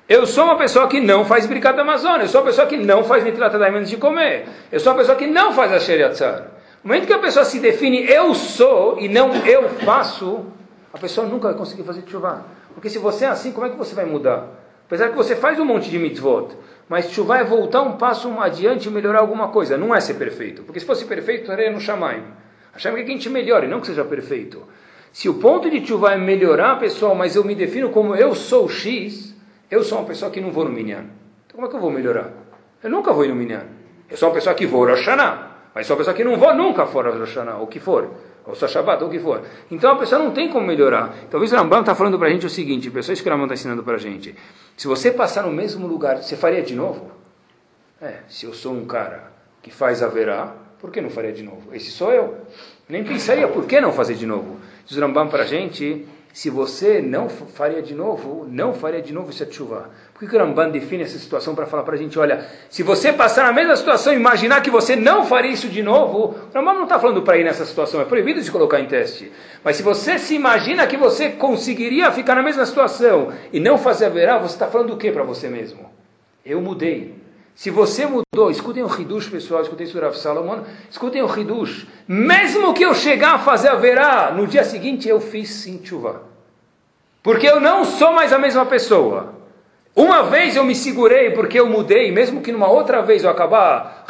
[0.08, 2.24] Eu sou uma pessoa que não faz bricada da Amazônia.
[2.24, 4.48] Eu sou uma pessoa que não faz ventilata da antes de comer.
[4.72, 6.48] Eu sou uma pessoa que não faz a Sheriatzar.
[6.82, 10.46] No momento que a pessoa se define eu sou e não eu faço,
[10.92, 12.44] a pessoa nunca vai conseguir fazer chuva.
[12.74, 14.48] Porque se você é assim, como é que você vai mudar?
[14.86, 16.56] Apesar que você faz um monte de mitzvot,
[16.88, 19.78] mas chuva é voltar um passo adiante e melhorar alguma coisa.
[19.78, 20.64] Não é ser perfeito.
[20.64, 22.24] Porque se fosse perfeito, estaria no Shamaim.
[22.74, 24.66] Achamos que a gente melhore, não que seja perfeito.
[25.12, 28.68] Se o ponto de chuva é melhorar, pessoal, mas eu me defino como eu sou
[28.68, 29.34] X,
[29.70, 31.06] eu sou uma pessoa que não vou no Minyan.
[31.46, 32.30] Então como é que eu vou melhorar?
[32.82, 33.64] Eu nunca vou ir no Minyan.
[34.08, 36.54] Eu sou uma pessoa que vou Rosh Hashanah, mas sou uma pessoa que não vou
[36.54, 38.10] nunca fora Rosh Hashanah, ou que for.
[38.46, 39.42] Ou só Shabbat, ou o que for.
[39.70, 41.14] Então a pessoa não tem como melhorar.
[41.30, 43.54] Talvez o Rambam está falando para a gente o seguinte, pessoas que o Rambam está
[43.54, 44.34] ensinando para a gente.
[44.76, 47.10] Se você passar no mesmo lugar, você faria de novo?
[48.00, 49.30] É, se eu sou um cara
[49.62, 51.74] que faz a verá, por que não faria de novo?
[51.74, 52.38] Esse sou eu.
[52.88, 54.58] Nem pensaria, por que não fazer de novo?
[54.90, 59.12] Diz o Rambam para a gente, se você não faria de novo, não faria de
[59.12, 59.88] novo isso é chuva.
[60.12, 63.12] Por que o Ramban define essa situação para falar para a gente, olha, se você
[63.12, 66.74] passar na mesma situação e imaginar que você não faria isso de novo, o Ramban
[66.74, 69.30] não está falando para ir nessa situação, é proibido de colocar em teste.
[69.62, 74.06] Mas se você se imagina que você conseguiria ficar na mesma situação e não fazer
[74.06, 75.88] a verá, você está falando o que para você mesmo?
[76.44, 77.14] Eu mudei.
[77.60, 81.86] Se você mudou, escutem o Hidush, pessoal, escutem o Rav Salomon, escutem o Hidush.
[82.08, 86.22] Mesmo que eu chegar a fazer a verá, no dia seguinte eu fiz sim chuva.
[87.22, 89.34] Porque eu não sou mais a mesma pessoa.
[89.94, 94.06] Uma vez eu me segurei porque eu mudei, mesmo que numa outra vez eu acabar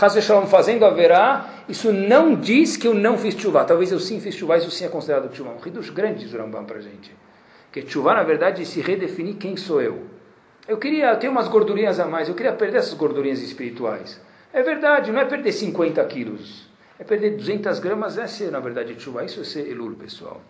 [0.47, 3.65] fazendo a verá, isso não diz que eu não fiz chuva.
[3.65, 5.51] Talvez eu sim fiz chuva, isso sim é considerado chuva.
[5.51, 7.13] Um Hidush grande diz o Rambam para gente.
[7.73, 10.20] Que chuva, na verdade, é se redefinir quem sou eu.
[10.69, 14.21] Eu queria ter umas gordurinhas a mais, eu queria perder essas gordurinhas espirituais.
[14.53, 18.99] É verdade, não é perder 50 quilos, é perder 200 gramas, é ser, na verdade,
[18.99, 19.25] chuva.
[19.25, 20.41] Isso é ser elul, pessoal.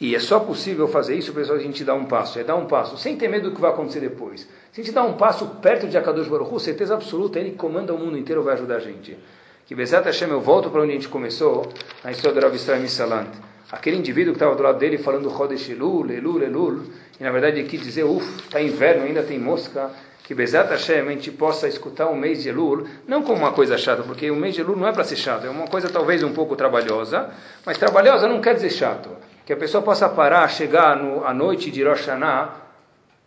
[0.00, 2.38] E é só possível fazer isso, pessoal, a gente dar um passo.
[2.38, 4.42] É dar um passo, sem ter medo do que vai acontecer depois.
[4.70, 7.98] Se a gente dá um passo perto de Akadosh Baruch certeza absoluta, ele comanda o
[7.98, 9.18] mundo inteiro, vai ajudar a gente.
[9.66, 11.66] Que Bezat Hashem, eu volto para onde a gente começou,
[12.04, 13.30] na história do Rav Israel Misalant.
[13.72, 16.82] Aquele indivíduo que estava do lado dele falando Chodesh Elul, Elul, Elul,
[17.18, 19.90] e na verdade quis dizer, uff, está inverno, ainda tem mosca,
[20.22, 23.78] que Bezat Hashem a gente possa escutar o mês de Elul, não como uma coisa
[23.78, 26.22] chata, porque o mês de Elul não é para ser chato, é uma coisa talvez
[26.22, 27.30] um pouco trabalhosa,
[27.64, 29.08] mas trabalhosa não quer dizer chato.
[29.46, 32.56] Que a pessoa possa parar, chegar no, à noite de Rosh Hashanah,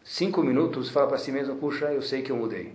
[0.03, 2.71] cinco minutos, fala para si mesmo, puxa, eu sei que eu mudei.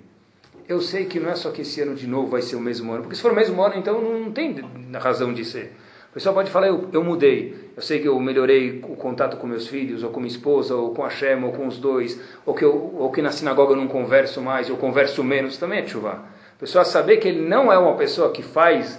[0.69, 2.91] Eu sei que não é só que esse ano de novo vai ser o mesmo
[2.91, 4.57] ano, porque se for o mesmo ano, então não tem
[4.99, 5.73] razão de ser
[6.17, 9.69] pessoa pode falar, eu, eu mudei, eu sei que eu melhorei o contato com meus
[9.69, 12.65] filhos, ou com minha esposa, ou com a Shem, ou com os dois, ou que,
[12.65, 16.25] eu, ou que na sinagoga eu não converso mais, eu converso menos, também é chuva.
[16.57, 18.99] A pessoa saber que ele não é uma pessoa que faz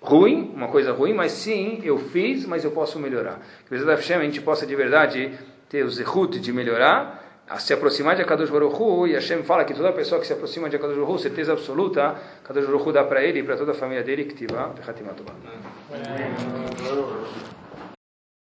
[0.00, 3.40] ruim, uma coisa ruim, mas sim, eu fiz, mas eu posso melhorar.
[3.68, 5.30] Que a Hashem a gente possa de verdade
[5.68, 7.19] ter o zehut de melhorar,
[7.50, 10.32] a se aproximar de Akadosh Baruch Hu, e Hashem fala que toda pessoa que se
[10.32, 13.56] aproxima de Akadosh Baruch Hu, certeza absoluta, Akadosh Baruch Hu dá para ele e para
[13.56, 14.56] toda a família dele, que tiver,